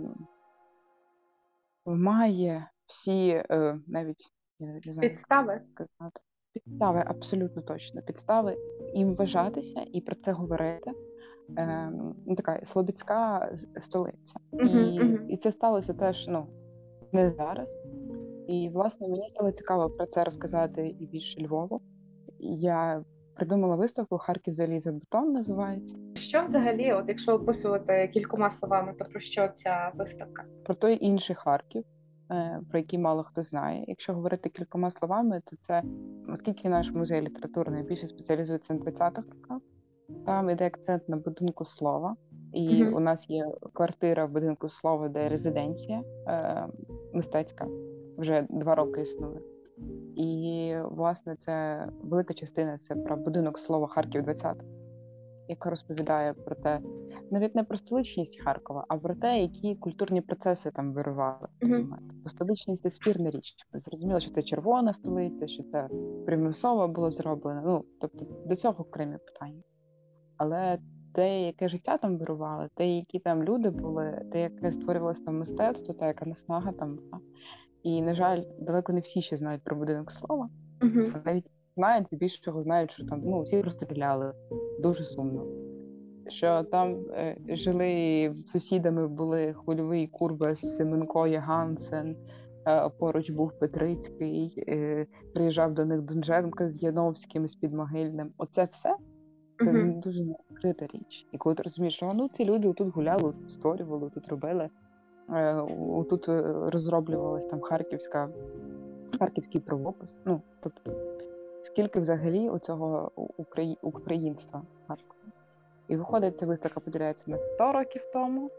має 1.86 2.70
всі 2.86 3.44
е, 3.50 3.80
навіть 3.88 4.32
я 4.60 4.68
навіть 4.68 4.86
не 4.86 4.92
знаю, 4.92 5.10
Підстави. 5.10 5.62
сказати. 5.74 6.22
Підстави, 6.54 7.04
абсолютно 7.08 7.62
точно. 7.62 8.02
Підстави 8.02 8.58
їм 8.94 9.16
вважатися 9.16 9.86
і 9.94 10.02
про 10.02 10.16
це 10.16 10.32
говорити. 10.32 10.92
Ем, 11.58 12.16
ну, 12.26 12.36
така 12.36 12.66
слобідська 12.66 13.50
столиця. 13.80 14.39
Мгм, 14.52 14.80
і, 14.80 15.00
мгм. 15.00 15.30
і 15.30 15.38
це 15.38 15.52
сталося 15.52 15.94
теж 15.94 16.28
ну, 16.28 16.48
не 17.12 17.30
зараз. 17.30 17.78
І, 18.48 18.70
власне, 18.74 19.08
мені 19.08 19.30
стало 19.30 19.52
цікаво 19.52 19.89
про 19.89 20.06
це 20.06 20.24
розказати 20.24 20.96
і 21.00 21.06
більше 21.06 21.42
Львову. 21.42 21.82
Я 22.39 23.04
придумала 23.36 23.76
виставку 23.76 24.17
Харків 24.17 24.54
залізобетон 24.54 25.32
називається. 25.34 25.96
Що 26.15 26.43
взагалі, 26.43 26.93
от 26.93 27.06
якщо 27.08 27.34
описувати 27.34 28.08
кількома 28.13 28.52
словами, 28.52 28.93
то 29.00 29.06
про 29.06 29.19
що 29.19 29.48
ця 29.56 29.91
виставка? 29.96 30.43
Про 30.65 30.76
той 30.76 31.06
інший 31.06 31.36
Харків, 31.36 31.84
е, 32.32 32.60
про 32.69 32.80
який 32.80 33.00
мало 33.00 33.24
хто 33.24 33.43
знає. 33.43 33.86
Якщо 33.88 34.13
говорити 34.13 34.50
кількома 34.50 34.91
словами, 34.91 35.41
то 35.46 35.56
це 35.62 35.84
оскільки 36.34 36.69
наш 36.69 36.91
музей 36.91 37.22
літератури 37.22 37.72
найбільше 37.72 38.08
спеціалізується 38.08 38.74
на 38.74 38.80
20-х 38.80 39.24
роках, 39.32 39.62
там 40.26 40.50
іде 40.50 40.65
акцент 40.67 41.10
на 41.10 41.17
будинку 41.17 41.65
слова, 41.65 42.15
і 42.54 42.84
Мгм. 42.84 42.93
у 42.93 43.00
нас 43.00 43.30
є 43.30 43.46
квартира 43.74 44.26
в 44.26 44.32
будинку 44.32 44.69
слова, 44.69 45.10
де 45.10 45.30
резиденція 45.30 46.04
е, 46.28 46.67
мистецька 47.13 47.67
вже 48.17 48.48
два 48.50 48.76
роки 48.76 49.02
існує. 49.02 49.39
І 50.15 50.76
власне 50.84 51.36
це 51.36 51.88
велика 52.02 52.34
частина 52.34 52.78
це 52.78 52.95
про 52.95 53.17
будинок 53.17 53.60
слова 53.60 53.88
Харків 53.88 54.23
20 54.23 54.58
яка 55.47 55.69
розповідає 55.69 56.34
про 56.34 56.56
те, 56.56 56.80
навіть 57.32 57.56
не 57.56 57.63
про 57.63 57.78
столичність 57.78 58.41
Харкова, 58.41 58.86
а 58.88 58.97
про 58.97 59.15
те, 59.15 59.41
які 59.41 59.76
культурні 59.76 60.21
процеси 60.21 60.71
там 60.71 60.93
вирували. 60.93 61.47
момент. 61.62 62.13
Бо 62.23 62.30
столичність 62.30 62.84
це 62.84 62.89
спірна 62.89 63.30
річ. 63.30 63.56
Зрозуміло, 63.73 64.19
що 64.19 64.32
це 64.32 64.43
червона 64.43 64.93
столиця, 64.93 65.47
що 65.47 65.63
це 65.63 65.89
примусово 66.26 66.88
було 66.88 67.12
зроблено. 67.12 67.62
Ну 67.65 67.86
тобто 68.02 68.26
до 68.45 68.56
цього 68.56 68.82
окремі 68.82 69.17
питання. 69.17 69.62
Але 70.38 70.78
те, 71.13 71.41
яке 71.41 71.67
життя 71.67 71.97
там 71.97 72.17
вирувало, 72.17 72.67
те, 72.76 72.88
які 72.88 73.19
там 73.19 73.43
люди 73.43 73.69
були, 73.69 74.26
те, 74.32 74.41
яке 74.41 74.71
створювалося 74.71 75.23
там 75.23 75.39
мистецтво, 75.39 75.93
та 75.93 76.08
яка 76.08 76.26
наснага 76.26 76.71
там 76.71 76.95
була. 76.95 77.19
І, 77.84 78.02
на 78.02 78.15
жаль, 78.15 78.43
далеко 78.60 78.93
не 78.93 79.00
всі 79.00 79.22
ще 79.22 79.38
знають 79.38 79.63
про 79.63 79.76
будинок 79.76 80.12
слова. 80.12 80.50
Мгм. 80.82 81.15
Навіть 81.26 81.52
знають, 81.76 82.08
більшого 82.12 82.62
знають, 82.62 82.91
що 82.91 83.06
там 83.06 83.22
ну, 83.26 83.41
всі 83.41 83.62
розстріляли. 83.62 84.34
Дуже 84.80 85.06
сумно. 85.06 85.46
Що 86.28 86.63
там 86.63 86.96
е, 87.12 87.38
жили 87.50 88.36
сусідами 88.46 89.08
були 89.08 89.54
Хвильовий 89.54 90.08
Курбас, 90.08 90.76
Семенко 90.76 91.28
Ягансен, 91.28 92.15
е, 92.67 92.89
поруч 92.89 93.30
був 93.30 93.60
Петрицький, 93.60 94.63
е, 94.67 95.06
приїжджав 95.34 95.74
до 95.74 95.86
них 95.86 96.02
Донженко 96.02 96.69
з 96.69 96.84
Яновським, 96.84 97.48
з 97.48 97.56
Підмогильним. 97.56 98.32
Оце 98.38 98.65
все 98.72 98.96
це 99.60 99.72
Мгм. 99.72 100.00
дуже 100.00 100.24
відкрита 100.24 100.88
річ. 100.93 101.28
І 101.32 101.38
коли 101.38 101.56
ти 101.56 101.63
розумієш, 101.63 101.96
що 101.96 102.12
ну 102.13 102.30
ці 102.34 102.46
люди 102.46 102.74
тут 102.74 102.88
гуляли, 102.88 103.34
тут 103.34 103.52
створювали, 103.52 104.10
тут 104.10 104.28
робили. 104.28 104.69
Е, 105.29 105.65
тут 106.09 106.29
е, 106.29 106.53
розроблювалась 106.69 107.45
там 107.45 107.62
харківська, 107.62 108.29
харківський 109.19 109.62
правопис. 109.62 110.15
Ну, 110.25 110.41
тобто, 110.59 110.91
скільки 111.62 111.99
взагалі 111.99 112.49
у 112.49 112.59
цього 112.59 113.12
украї, 113.38 113.77
українства 113.81 114.59
в 114.59 114.88
Харкові. 114.88 115.17
І 115.88 115.95
виходить, 115.95 116.39
ця 116.39 116.45
виставка 116.45 116.79
поділяється 116.79 117.31
на 117.31 117.38
100 117.38 117.71
років 117.71 118.01
тому. 118.13 118.51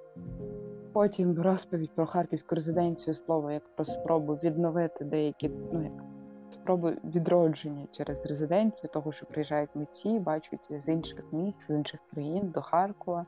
Потім 0.92 1.42
розповідь 1.42 1.90
про 1.94 2.06
харківську 2.06 2.54
резиденцію 2.54 3.14
слово 3.14 3.50
як 3.50 3.62
про 3.76 3.84
спробу 3.84 4.34
відновити 4.34 5.04
деякі, 5.04 5.50
ну 5.72 5.82
як 5.82 5.92
спробу 6.48 6.88
відродження 6.88 7.86
через 7.92 8.26
резиденцію, 8.26 8.90
того, 8.92 9.12
що 9.12 9.26
приїжджають 9.26 9.70
митці, 9.74 10.18
бачать 10.18 10.68
з 10.70 10.88
інших 10.88 11.24
міст, 11.32 11.66
з 11.66 11.70
інших 11.70 12.00
країн 12.12 12.50
до 12.54 12.62
Харкова, 12.62 13.26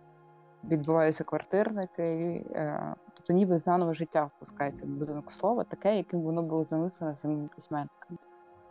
відбуваються 0.64 1.24
квартирники, 1.24 2.02
е, 2.02 2.94
тобто 3.26 3.38
ніби 3.38 3.58
заново 3.58 3.92
життя 3.92 4.30
впускається 4.36 4.84
в 4.84 4.88
будинок 4.88 5.30
слова, 5.30 5.64
таке, 5.64 5.96
яким 5.96 6.20
воно 6.20 6.42
було 6.42 6.64
замислене 6.64 7.16
самим 7.16 7.48
письменником. 7.48 8.18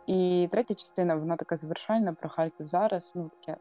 І 0.06 0.48
третя 0.52 0.74
частина, 0.74 1.14
вона 1.14 1.36
така 1.36 1.56
завершальна 1.56 2.12
про 2.12 2.28
Харків 2.28 2.66
зараз. 2.66 3.12
Ну 3.14 3.30
таке 3.40 3.58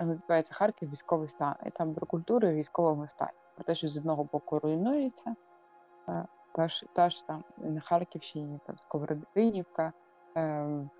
е, 0.00 0.04
називається 0.04 0.54
Харків 0.54 0.90
військовий 0.90 1.28
стан, 1.28 1.54
і 1.66 1.70
там 1.70 1.94
про 1.94 2.06
культуру 2.06 2.48
і 2.48 2.54
військового 2.54 3.06
стану. 3.06 3.30
Про 3.54 3.64
те, 3.64 3.74
що 3.74 3.88
з 3.88 3.98
одного 3.98 4.24
боку 4.32 4.58
руйнується, 4.58 5.36
е, 6.08 6.26
та 6.52 6.68
ж, 6.68 6.86
та 6.92 7.10
ж 7.10 7.26
там 7.26 7.44
на 7.58 7.80
Харківщині, 7.80 8.60
там 8.66 8.78
Сковородинівка, 8.78 9.92
ем, 10.34 10.90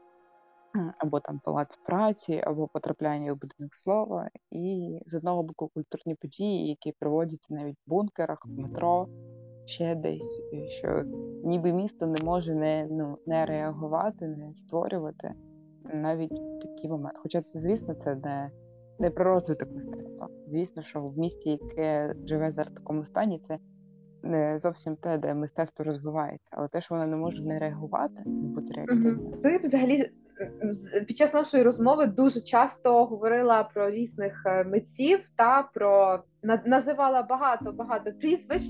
або 0.98 1.20
там 1.20 1.40
палац 1.44 1.76
праці, 1.76 2.42
або 2.46 2.68
потрапляння 2.68 3.32
у 3.32 3.36
будинок 3.36 3.74
слова, 3.74 4.30
і 4.50 4.98
з 5.06 5.14
одного 5.14 5.42
боку 5.42 5.70
культурні 5.74 6.14
події, 6.14 6.68
які 6.68 6.92
проводяться 6.98 7.54
навіть 7.54 7.76
в 7.86 7.90
бункерах, 7.90 8.46
в 8.46 8.60
метро, 8.60 9.08
ще 9.64 9.94
десь, 9.94 10.40
що 10.68 11.02
ніби 11.44 11.72
місто 11.72 12.06
не 12.06 12.20
може 12.24 12.54
не, 12.54 12.88
ну, 12.90 13.18
не 13.26 13.46
реагувати, 13.46 14.28
не 14.28 14.54
створювати 14.54 15.34
навіть 15.94 16.32
в 16.32 16.58
такі 16.58 16.88
моменти. 16.88 17.18
Хоча 17.22 17.42
це, 17.42 17.58
звісно, 17.58 17.94
це 17.94 18.14
не, 18.14 18.50
не 18.98 19.10
про 19.10 19.24
розвиток 19.24 19.72
мистецтва. 19.74 20.28
Звісно, 20.46 20.82
що 20.82 21.02
в 21.02 21.18
місті, 21.18 21.50
яке 21.50 22.14
живе 22.24 22.50
зараз 22.50 22.72
в 22.72 22.76
такому 22.76 23.04
стані, 23.04 23.38
це 23.38 23.58
не 24.22 24.58
зовсім 24.58 24.96
те, 24.96 25.18
де 25.18 25.34
мистецтво 25.34 25.84
розвивається, 25.84 26.48
але 26.50 26.68
те, 26.68 26.80
що 26.80 26.94
воно 26.94 27.06
не 27.06 27.16
може 27.16 27.44
не 27.44 27.58
реагувати, 27.58 28.22
не 28.26 28.48
бути 28.48 28.74
реактивним. 28.74 29.14
Мгм. 29.14 29.30
Ти 29.42 29.58
взагалі 29.58 30.00
е, 30.00 30.10
під 31.06 31.16
час 31.18 31.34
нашої 31.34 31.62
розмови 31.62 32.06
дуже 32.06 32.40
часто 32.40 33.04
говорила 33.04 33.64
про 33.74 33.90
різних 33.90 34.42
е, 34.46 34.64
митців 34.64 35.20
та 35.36 35.62
про 35.74 36.22
на- 36.42 36.62
називала 36.66 37.22
багато 37.22 37.72
багато 37.72 38.12
прізвищ. 38.12 38.66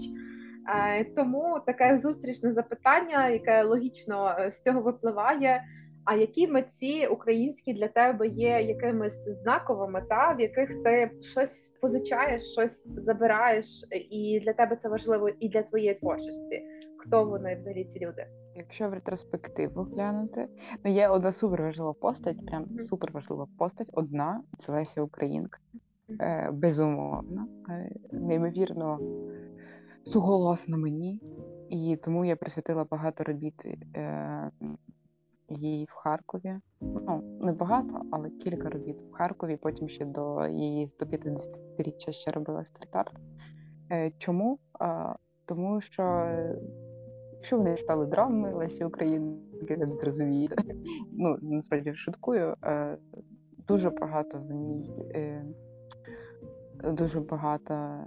Е, 0.98 1.04
Тому 1.04 1.60
таке 1.66 1.98
зустрічне 1.98 2.52
запитання, 2.52 3.28
яке 3.28 3.62
логічно 3.62 4.36
е, 4.38 4.50
з 4.50 4.60
цього 4.62 4.80
випливає. 4.80 5.62
А 6.04 6.14
які 6.14 6.48
митці 6.48 7.06
українські 7.10 7.72
для 7.74 7.88
тебе 7.88 8.26
є 8.28 8.60
якимись 8.62 9.28
знаковими, 9.42 10.02
та 10.08 10.32
в 10.32 10.40
яких 10.40 10.70
ти 10.84 11.10
щось 11.22 11.70
позичаєш, 11.80 12.42
щось 12.52 12.88
забираєш, 12.88 13.66
і 14.10 14.40
для 14.44 14.52
тебе 14.52 14.76
це 14.76 14.88
важливо 14.88 15.28
і 15.40 15.48
для 15.48 15.62
твоєї 15.62 15.94
творчості? 15.94 16.62
Хто 17.06 17.24
вони 17.24 17.54
взагалі 17.54 17.84
ці 17.84 17.98
люди? 18.00 18.26
Якщо 18.54 18.88
в 18.88 18.92
ретроспективу 18.92 19.82
глянути, 19.82 20.48
ну 20.84 20.92
є 20.92 21.08
одна 21.08 21.32
суперважлива 21.32 21.92
постать, 21.92 22.46
прям 22.46 22.62
Мгм. 22.62 22.78
суперважлива 22.78 23.46
постать. 23.58 23.90
Одна 23.92 24.42
це 24.58 24.72
Леся 24.72 25.02
Українка, 25.02 25.58
е, 26.20 26.50
безумовно, 26.52 27.46
е, 27.68 27.90
неймовірно 28.12 28.98
суголосна 30.04 30.76
мені, 30.76 31.20
і 31.68 31.98
тому 32.04 32.24
я 32.24 32.36
присвятила 32.36 32.84
багато 32.90 33.24
робіт 33.24 33.66
е, 33.96 34.50
їй 35.48 35.84
в 35.84 35.92
Харкові. 35.92 36.54
Ну, 36.80 37.38
не 37.40 37.52
багато, 37.52 38.02
але 38.12 38.30
кілька 38.30 38.70
робіт 38.70 39.02
в 39.02 39.12
Харкові. 39.12 39.56
Потім 39.56 39.88
ще 39.88 40.04
до 40.04 40.46
її 40.46 40.86
150-річчя 40.86 42.12
ще 42.12 42.30
робила 42.30 42.64
стріт-арт. 42.64 43.12
Е, 43.92 44.12
чому? 44.18 44.58
А, 44.80 45.14
тому 45.46 45.80
що 45.80 46.02
якщо 47.46 47.56
вони 47.56 47.76
читали 47.76 48.06
драми 48.06 48.52
Лесі 48.52 48.84
Українки, 48.84 49.76
не 49.76 49.94
зрозумієте. 49.94 50.56
Ну, 51.12 51.38
насправді 51.42 51.94
шуткую. 51.94 52.56
Е, 52.64 52.98
дуже 53.68 53.90
багато 53.90 54.38
в 54.38 54.50
ній, 54.50 54.90
е, 55.14 55.44
дуже 56.84 57.20
багато 57.20 58.00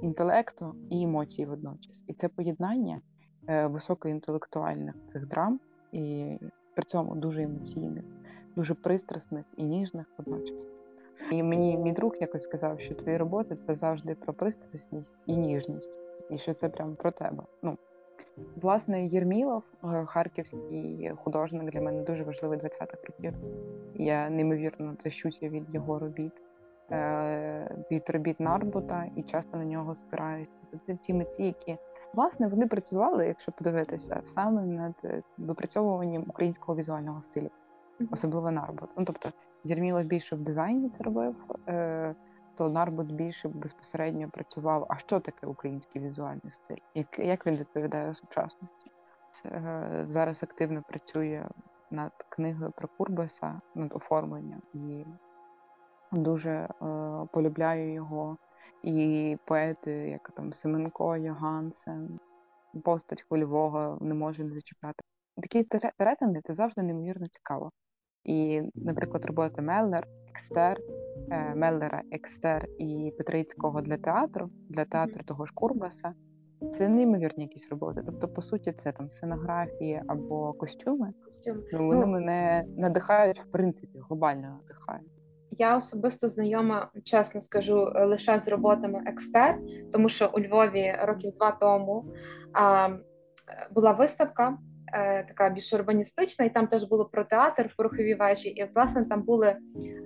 інтелекту 0.00 0.74
і 0.90 1.02
емоцій 1.02 1.46
водночас. 1.46 2.04
І 2.08 2.14
це 2.14 2.28
поєднання 2.28 3.00
е, 3.48 3.66
високоінтелектуальних 3.66 4.94
цих 5.06 5.28
драм 5.28 5.60
і 5.92 6.36
при 6.74 6.84
цьому 6.84 7.14
дуже 7.14 7.42
емоційних, 7.42 8.04
дуже 8.56 8.74
пристрасних 8.74 9.44
і 9.56 9.64
ніжних 9.64 10.06
водночас. 10.18 10.66
І 11.30 11.42
мені 11.42 11.76
мій 11.76 11.92
друг 11.92 12.16
якось 12.20 12.42
сказав, 12.42 12.80
що 12.80 12.94
твої 12.94 13.16
роботи 13.16 13.56
це 13.56 13.74
завжди 13.74 14.14
про 14.14 14.34
пристрасність 14.34 15.14
і 15.26 15.36
ніжність, 15.36 16.00
і 16.30 16.38
що 16.38 16.54
це 16.54 16.68
прямо 16.68 16.94
про 16.94 17.10
тебе. 17.10 17.42
Ну, 17.62 17.78
власне, 18.56 19.06
Єрмілов, 19.06 19.62
е, 19.84 20.04
харківський 20.06 21.12
художник, 21.24 21.70
для 21.70 21.80
мене 21.80 22.02
дуже 22.02 22.24
важливий 22.24 22.58
20-х 22.58 22.98
років. 23.08 23.32
Я 23.94 24.30
неймовірно 24.30 24.96
тащуся 25.02 25.48
від 25.48 25.74
його 25.74 25.98
робіт, 25.98 26.32
е, 26.90 27.76
від 27.90 28.10
робіт 28.10 28.40
Нарбута 28.40 29.04
і 29.16 29.22
часто 29.22 29.56
на 29.56 29.64
нього 29.64 29.94
спираюся. 29.94 30.52
Це 30.86 30.96
ті 30.96 31.14
митці, 31.14 31.42
які 31.42 31.76
власне 32.14 32.48
вони 32.48 32.66
працювали, 32.66 33.26
якщо 33.26 33.52
подивитися, 33.52 34.20
саме 34.24 34.62
над 34.62 34.94
е, 35.04 35.22
випрацьовуванням 35.38 36.24
українського 36.28 36.78
візуального 36.78 37.20
стилю, 37.20 37.50
особливо 38.10 38.50
Нарбут. 38.50 38.90
Ну 38.96 39.04
тобто 39.04 39.32
Єрмілов 39.64 40.04
більше 40.04 40.36
в 40.36 40.40
дизайні 40.40 40.88
це 40.88 41.04
робив, 41.04 41.34
то 42.56 42.68
Нарбут 42.68 43.12
більше 43.12 43.48
безпосередньо 43.48 44.30
працював. 44.30 44.86
А 44.88 44.98
що 44.98 45.20
таке 45.20 45.46
український 45.46 46.02
візуальний 46.02 46.52
стиль? 46.52 46.76
Як, 46.94 47.18
як 47.18 47.46
він 47.46 47.56
відповідає 47.56 48.14
сучасності? 48.14 48.90
Е, 49.46 50.06
зараз 50.08 50.42
активно 50.42 50.82
працює 50.82 51.46
над 51.90 52.12
книгою 52.28 52.72
про 52.76 52.88
Курбаса, 52.88 53.60
над 53.74 53.92
оформленням 53.92 54.62
і 54.74 55.04
дуже 56.12 56.50
е, 56.50 56.68
полюбляю 57.32 57.92
його. 57.92 58.36
І 58.82 59.36
поети, 59.44 59.90
як 59.92 60.30
там 60.30 60.52
Семенко, 60.52 61.16
Йогансен, 61.16 62.20
постать 62.84 63.22
Хвильового 63.22 63.98
не 64.00 64.14
може 64.14 64.44
не 64.44 64.54
зачіпати. 64.54 65.02
Такі 65.36 65.62
пере- 65.62 65.92
перетини 65.96 66.40
це 66.44 66.52
завжди 66.52 66.82
неймовірно 66.82 67.28
цікаво. 67.28 67.70
І, 68.24 68.62
наприклад, 68.74 69.24
роботи 69.24 69.62
Меллер, 69.62 70.06
Екстер, 70.30 70.78
Меллера, 71.54 72.02
Екстер 72.10 72.68
і 72.78 73.12
Петрицького 73.18 73.80
для 73.80 73.96
театру, 73.96 74.50
для 74.68 74.84
театру 74.84 75.20
того 75.24 75.46
ж 75.46 75.52
Курбаса. 75.54 76.14
Це 76.70 76.88
неймовірні 76.88 77.44
якісь 77.44 77.68
роботи. 77.70 78.02
Тобто, 78.06 78.28
по 78.28 78.42
суті, 78.42 78.72
це 78.72 78.92
там 78.92 79.10
сценографії 79.10 80.02
або 80.06 80.52
костюми. 80.52 81.12
Костюм. 81.24 81.56
Ну, 81.72 81.86
вони 81.86 82.06
ну, 82.06 82.12
мене 82.12 82.64
надихають, 82.76 83.40
в 83.40 83.50
принципі, 83.50 83.98
глобально 84.08 84.60
надихають. 84.62 85.12
Я 85.50 85.76
особисто 85.76 86.28
знайома, 86.28 86.90
чесно 87.04 87.40
скажу, 87.40 87.92
лише 87.94 88.38
з 88.38 88.48
роботами 88.48 89.02
екстер, 89.06 89.58
тому 89.92 90.08
що 90.08 90.30
у 90.34 90.40
Львові 90.40 90.94
років 91.02 91.32
два 91.32 91.50
тому 91.50 92.04
а, 92.52 92.88
була 93.74 93.92
виставка. 93.92 94.58
Е, 94.94 95.22
така 95.22 95.50
більш 95.50 95.72
урбаністична, 95.72 96.44
і 96.44 96.50
там 96.50 96.66
теж 96.66 96.84
було 96.84 97.04
про 97.04 97.24
театр 97.24 97.68
в 97.72 97.76
пороховій 97.76 98.14
вежі. 98.14 98.48
І 98.48 98.68
власне 98.74 99.04
там 99.04 99.22
були 99.22 99.56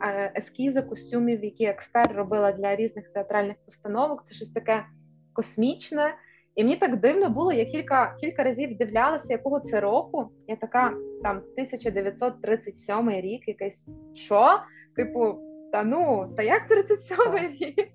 е, 0.02 0.32
ескізи 0.36 0.82
костюмів, 0.82 1.44
які 1.44 1.64
екстер 1.64 2.12
робила 2.16 2.52
для 2.52 2.76
різних 2.76 3.08
театральних 3.08 3.56
постановок. 3.64 4.24
Це 4.24 4.34
щось 4.34 4.50
таке 4.50 4.84
космічне. 5.32 6.14
І 6.54 6.64
мені 6.64 6.76
так 6.76 7.00
дивно 7.00 7.30
було. 7.30 7.52
Я 7.52 7.64
кілька 7.64 8.16
кілька 8.20 8.42
разів 8.42 8.78
дивлялася, 8.78 9.32
якого 9.32 9.60
це 9.60 9.80
року. 9.80 10.28
Я 10.48 10.56
така 10.56 10.94
там 11.22 11.36
1937 11.36 13.10
рік, 13.10 13.48
якийсь 13.48 13.86
що? 14.14 14.60
Типу, 14.96 15.38
та 15.72 15.84
ну, 15.84 16.32
та 16.36 16.42
як 16.42 16.68
37 16.68 17.18
рік? 17.60 17.90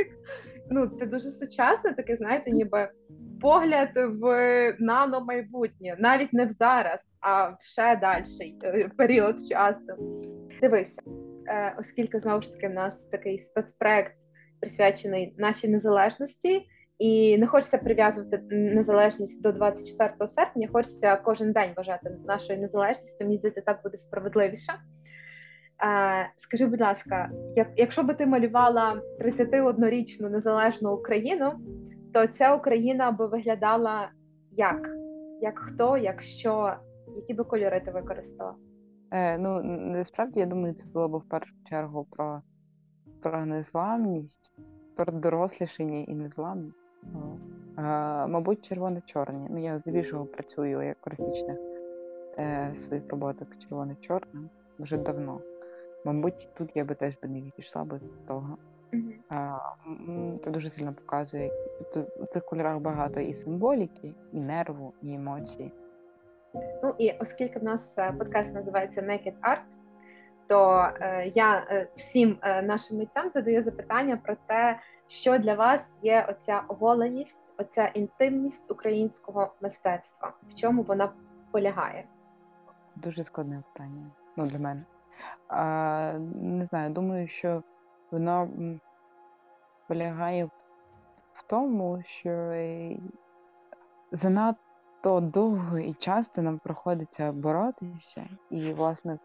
Ну, 0.69 0.88
це 0.88 1.06
дуже 1.06 1.32
сучасно, 1.32 1.93
таке, 1.93 2.15
знаєте, 2.15 2.51
ніби 2.51 2.89
погляд 3.41 3.89
в 3.95 4.75
наномайбутнє, 4.80 5.95
навіть 5.99 6.34
не 6.34 6.45
в 6.45 6.49
зараз, 6.49 7.17
а 7.19 7.47
в 7.47 7.58
ще 7.62 7.95
дальший 7.95 8.58
е, 8.63 8.89
період 8.97 9.47
часу. 9.47 9.93
Дивися, 10.62 11.01
е, 11.47 11.75
оскільки 11.80 12.19
знову 12.19 12.41
ж 12.41 12.54
таки 12.54 12.67
в 12.67 12.73
нас 12.73 13.01
такий 13.01 13.39
спецпроект 13.39 14.13
присвячений 14.60 15.36
нашій 15.38 15.67
незалежності. 15.67 16.67
І 16.99 17.38
не 17.38 17.47
хочеться 17.47 17.77
прив'язувати 17.77 18.41
незалежність 18.51 19.41
до 19.41 19.51
24 19.51 20.27
серпня. 20.27 20.69
Хочеться 20.73 21.15
кожен 21.15 21.51
день 21.51 21.69
вважати 21.77 22.10
нашою 22.27 22.60
незалежністю. 22.60 23.25
Мені 23.25 23.38
здається, 23.38 23.62
так 23.62 23.80
буде 23.84 23.97
справедливіше. 23.97 24.73
Скажи, 26.36 26.65
будь 26.65 26.82
ласка, 26.82 27.30
якщо 27.77 28.04
би 28.04 28.13
ти 28.13 28.25
малювала 28.25 29.01
31-річну 29.19 30.30
незалежну 30.30 30.93
Україну, 30.93 31.51
то 32.13 32.28
ця 32.28 32.56
Україна 32.56 33.12
би 33.12 33.28
виглядала 33.28 34.10
як? 34.52 34.89
Як 35.41 35.60
хто, 35.60 35.97
як 35.97 36.21
що, 36.21 36.74
які 37.15 37.34
би 37.34 37.43
кольори 37.43 37.82
ти 37.82 37.91
використала? 37.91 38.56
Е, 39.12 39.38
Ну 39.38 39.62
насправді 39.63 40.39
я 40.39 40.45
думаю, 40.45 40.74
це 40.74 40.84
було 40.93 41.10
б 41.10 41.17
в 41.17 41.30
першу 41.30 41.54
чергу 41.69 42.08
про 42.12 42.41
про 43.21 43.45
незламність, 43.45 44.54
про 44.95 45.13
дорослішання 45.13 46.00
і 46.00 46.13
незламність. 46.13 46.78
А, 47.76 48.28
Мабуть, 48.28 48.65
червоно-чорні. 48.65 49.47
Ну, 49.50 49.58
я 49.58 49.80
здебільшого 49.80 50.26
працюю 50.26 50.82
як 50.82 50.97
графічних 51.02 51.58
е, 52.38 52.71
своїх 52.76 53.10
роботах 53.10 53.54
з 53.54 53.58
червоно-чорним 53.60 54.50
вже 54.80 54.97
давно. 54.97 55.41
Мабуть, 56.06 56.50
тут 56.58 56.71
я 56.76 56.86
би 56.86 56.95
теж 56.95 57.13
би 57.24 57.30
не 57.30 57.41
відійшла 57.41 57.84
від 57.84 58.26
того. 58.28 58.58
Mm-hmm. 58.93 59.13
А, 59.30 59.58
Це 60.43 60.51
дуже 60.51 60.69
сильно 60.69 60.93
показує. 60.93 61.51
Тобто 61.77 62.23
у 62.23 62.25
цих 62.25 62.45
кольорах 62.45 62.80
багато 62.80 63.19
і 63.19 63.34
символіки, 63.34 64.13
і 64.32 64.39
нерву, 64.39 64.93
і 65.01 65.13
емоцій. 65.13 65.71
Ну 66.84 66.95
і 66.97 67.12
оскільки 67.19 67.60
в 67.60 67.63
нас 67.63 67.97
е, 67.97 68.12
подкаст 68.12 68.54
називається 68.54 69.01
Naked 69.01 69.34
Art, 69.41 69.82
то 70.47 70.89
е, 71.01 71.32
я 71.36 71.67
е, 71.69 71.88
всім 71.95 72.38
е, 72.41 72.62
нашим 72.62 72.97
митцям 72.97 73.30
задаю 73.30 73.63
запитання 73.63 74.17
про 74.17 74.36
те, 74.47 74.80
що 75.08 75.38
для 75.38 75.56
вас 75.56 75.97
є 76.01 76.25
оця 76.30 76.63
оголеність, 76.67 77.54
оця 77.58 77.88
інтимність 77.88 78.71
українського 78.71 79.54
мистецтва, 79.62 80.34
в 80.49 80.56
чому 80.56 80.84
вона 80.84 81.12
полягає? 81.51 82.04
Це 82.88 82.99
дуже 82.99 83.23
складне 83.23 83.63
питання. 83.73 84.12
Ну 84.38 84.45
для 84.45 84.60
мене. 84.60 84.84
А, 85.47 86.13
Не 86.36 86.65
знаю, 86.65 86.89
думаю, 86.89 87.27
що 87.27 87.63
воно 88.12 88.50
полягає 89.88 90.45
в 91.34 91.43
тому, 91.47 92.02
що 92.06 92.54
занадто 94.12 95.19
довго 95.19 95.80
і 95.80 95.93
часто 95.93 96.41
нам 96.41 96.60
приходиться 96.60 97.32
боротися, 97.32 98.28
і, 98.50 98.74
власне, 98.74 99.19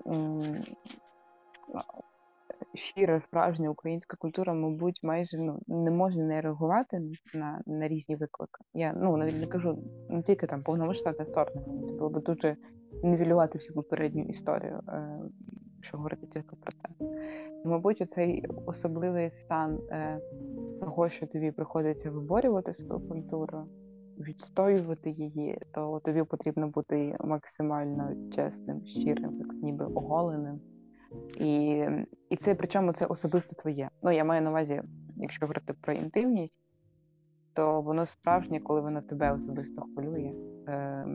щира 2.75 3.21
справжня 3.21 3.71
українська 3.71 4.17
культура, 4.17 4.55
мабуть, 4.55 5.01
майже 5.03 5.39
ну 5.39 5.61
не 5.67 5.91
може 5.91 6.23
не 6.23 6.41
реагувати 6.41 7.03
на 7.35 7.63
на 7.67 7.89
різні 7.89 8.17
виклики. 8.17 8.65
Я 8.75 8.93
ну 8.93 9.17
навіть 9.17 9.41
не 9.41 9.47
кажу 9.47 9.79
не 10.09 10.23
тільки 10.23 10.47
там 10.47 10.63
повномасштабне 10.63 11.25
вторгнення. 11.25 11.83
Це 11.83 11.93
було 11.93 12.11
б 12.11 12.23
дуже 12.23 12.57
нівелювати 13.03 13.59
всю 13.59 13.75
попередню 13.75 14.25
історію, 14.25 14.83
е, 15.87 15.89
що 15.89 15.97
говорити 15.97 16.27
тільки 16.27 16.57
про 16.57 16.73
те. 16.73 17.07
І, 17.65 17.69
мабуть, 17.69 18.01
оцей 18.01 18.47
особливий 18.67 19.31
стан 19.31 19.79
е, 19.91 20.21
того, 20.81 21.09
що 21.09 21.27
тобі 21.27 21.51
приходиться 21.51 22.11
виборювати 22.11 22.73
свою 22.73 23.01
культуру. 23.01 23.65
Відстоювати 24.19 25.11
її, 25.11 25.59
то 25.75 26.01
тобі 26.05 26.23
потрібно 26.23 26.69
бути 26.69 27.17
максимально 27.21 28.31
чесним, 28.31 28.87
щирим, 28.87 29.39
як 29.39 29.53
ніби 29.63 29.85
оголеним. 29.85 30.61
І 31.41 31.85
і 32.31 32.37
це 32.37 32.55
причому 32.55 32.93
це 32.93 33.07
особисто 33.07 33.55
твоє. 33.55 33.91
Ну, 34.03 34.11
я 34.11 34.25
маю 34.25 34.43
на 34.43 34.51
увазі, 34.51 34.83
якщо 35.17 35.47
говорити 35.47 35.75
про 35.81 35.93
інтимність, 35.93 36.61
то 37.55 37.81
воно 37.83 38.07
справжнє, 38.07 38.61
коли 38.61 38.81
воно 38.81 39.03
тебе 39.03 39.33
особисто 39.33 39.83
хвилює. 39.83 40.33
Е, 40.69 41.07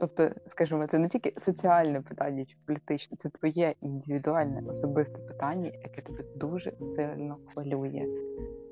Тобто, 0.00 0.30
скажімо, 0.46 0.86
це 0.86 0.98
не 0.98 1.08
тільки 1.08 1.40
соціальне 1.40 2.00
питання 2.00 2.44
чи 2.44 2.56
політичне, 2.66 3.16
це 3.16 3.28
твоє 3.28 3.74
індивідуальне 3.80 4.62
особисте 4.68 5.18
питання, 5.18 5.72
яке 5.82 6.02
тебе 6.02 6.24
дуже 6.36 6.72
сильно 6.80 7.38
хвилює, 7.46 8.06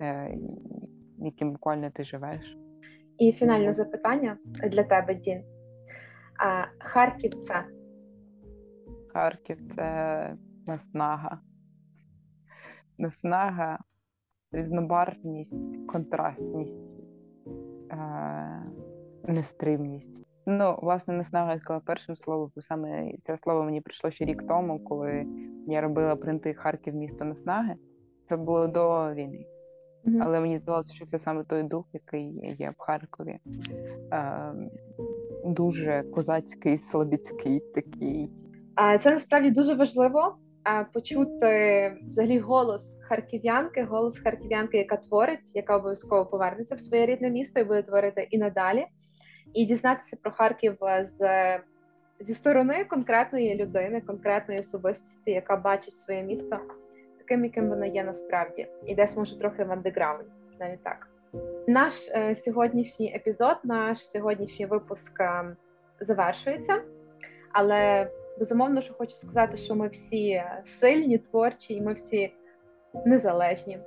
е, 0.01 0.39
яким 1.19 1.53
буквально 1.53 1.91
ти 1.91 2.05
живеш. 2.05 2.59
І 3.19 3.33
фінальне 3.33 3.73
запитання 3.73 4.39
для 4.71 4.83
тебе, 4.83 5.15
Дін. 5.15 5.45
А, 6.39 6.65
Харків 6.79 7.35
це 7.35 7.65
Харків 9.13 9.59
це 9.75 10.37
наснага. 10.67 11.41
Наснага, 12.99 13.79
різнобарвність, 14.53 15.87
контрастність, 15.87 16.99
е- 17.91 18.73
нестримність. 19.25 20.27
Ну, 20.47 20.79
власне, 20.83 21.25
я 21.33 21.59
сказала 21.59 21.81
першим 21.85 22.17
словом, 22.17 22.53
бо 22.57 22.63
саме 22.63 23.13
це 23.23 23.37
слово 23.37 23.63
мені 23.63 23.81
прийшло 23.81 24.11
ще 24.11 24.25
рік 24.25 24.43
тому, 24.49 24.79
коли 24.85 25.27
я 25.67 25.81
робила 25.81 26.17
принти 26.17 26.55
Харків 26.55 26.95
місто 26.95 27.25
наснаги. 27.25 27.75
Це 28.29 28.37
було 28.37 28.67
до 28.67 29.15
війни. 29.15 29.47
Mm-hmm. 30.05 30.19
Але 30.23 30.41
мені 30.41 30.59
здавалося, 30.59 30.95
що 30.95 31.07
це 31.07 31.19
саме 31.19 31.45
той 31.45 31.63
дух, 31.63 31.87
який 31.93 32.57
є 32.59 32.73
в 32.79 32.83
Харкові. 32.83 33.39
Е, 34.13 34.53
Дуже 35.45 36.03
козацький, 36.15 36.79
слобідський 36.79 37.61
такий. 37.75 38.31
Це 39.03 39.11
насправді 39.11 39.51
дуже 39.51 39.75
важливо 39.75 40.37
почути 40.93 41.93
взагалі 42.09 42.39
голос 42.39 42.97
харків'янки, 43.09 43.83
голос 43.83 44.19
харків'янки, 44.19 44.79
яка 44.79 44.97
творить, 44.97 45.51
яка 45.55 45.77
обов'язково 45.77 46.27
повернеться 46.27 46.75
в 46.75 46.81
своє 46.81 47.07
рідне 47.07 47.31
місто 47.31 47.61
і 47.61 47.65
буде 47.65 47.83
творити 47.83 48.29
і 48.31 48.39
надалі, 48.39 48.87
і 49.55 49.65
дізнатися 49.65 50.17
про 50.23 50.33
Харків 50.33 50.79
з 51.03 51.19
зі 52.21 52.35
сторони 52.35 52.85
конкретної 52.85 53.55
людини, 53.55 54.01
конкретної 54.01 54.61
особистості, 54.61 55.31
яка 55.31 55.57
бачить 55.57 55.95
своє 55.95 56.23
місто 56.23 56.59
таким, 57.19 57.45
яким 57.45 57.69
воно 57.69 57.87
є 57.87 58.05
насправді, 58.05 58.69
і 58.87 58.95
десь 58.95 59.17
може 59.17 59.39
трохи 59.39 59.65
в 59.65 59.73
андеграунді, 59.73 60.31
навіть 60.61 60.85
так. 60.85 61.09
Наш 61.69 62.09
е, 62.11 62.37
сьогоднішній 62.37 63.15
епізод, 63.15 63.57
наш 63.65 64.11
сьогоднішній 64.11 64.67
випуск 64.67 65.21
е, 65.21 65.57
завершується, 66.01 66.83
але 67.53 68.11
Безумовно, 68.39 68.81
що 68.81 68.95
хочу 68.95 69.15
сказати, 69.15 69.57
що 69.57 69.75
ми 69.75 69.89
всі 69.89 70.43
сильні, 70.65 71.19
творчі, 71.19 71.75
і 71.75 71.81
ми 71.81 71.93
всі 71.93 72.33
незалежні. 73.05 73.79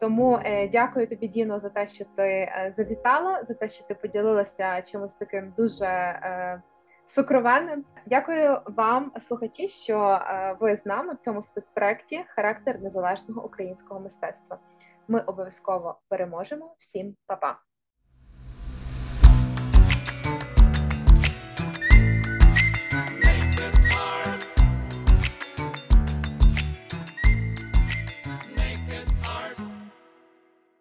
Тому 0.00 0.40
е, 0.44 0.68
дякую 0.68 1.06
тобі, 1.06 1.28
Діно, 1.28 1.60
за 1.60 1.68
те, 1.68 1.88
що 1.88 2.04
ти 2.04 2.22
е, 2.22 2.72
завітала, 2.76 3.44
за 3.44 3.54
те, 3.54 3.68
що 3.68 3.84
ти 3.84 3.94
поділилася 3.94 4.82
чимось 4.82 5.14
таким 5.14 5.54
дуже 5.56 5.86
е, 5.86 6.62
сукровенним. 7.06 7.84
Дякую 8.06 8.60
вам, 8.66 9.12
слухачі, 9.28 9.68
що 9.68 10.20
ви 10.60 10.76
з 10.76 10.86
нами 10.86 11.14
в 11.14 11.18
цьому 11.18 11.42
спецпроекті 11.42 12.24
Характер 12.28 12.80
незалежного 12.80 13.46
українського 13.46 14.00
мистецтва. 14.00 14.58
Ми 15.08 15.20
обов'язково 15.20 15.98
переможемо. 16.08 16.74
Всім 16.78 17.16
па-па! 17.26 17.65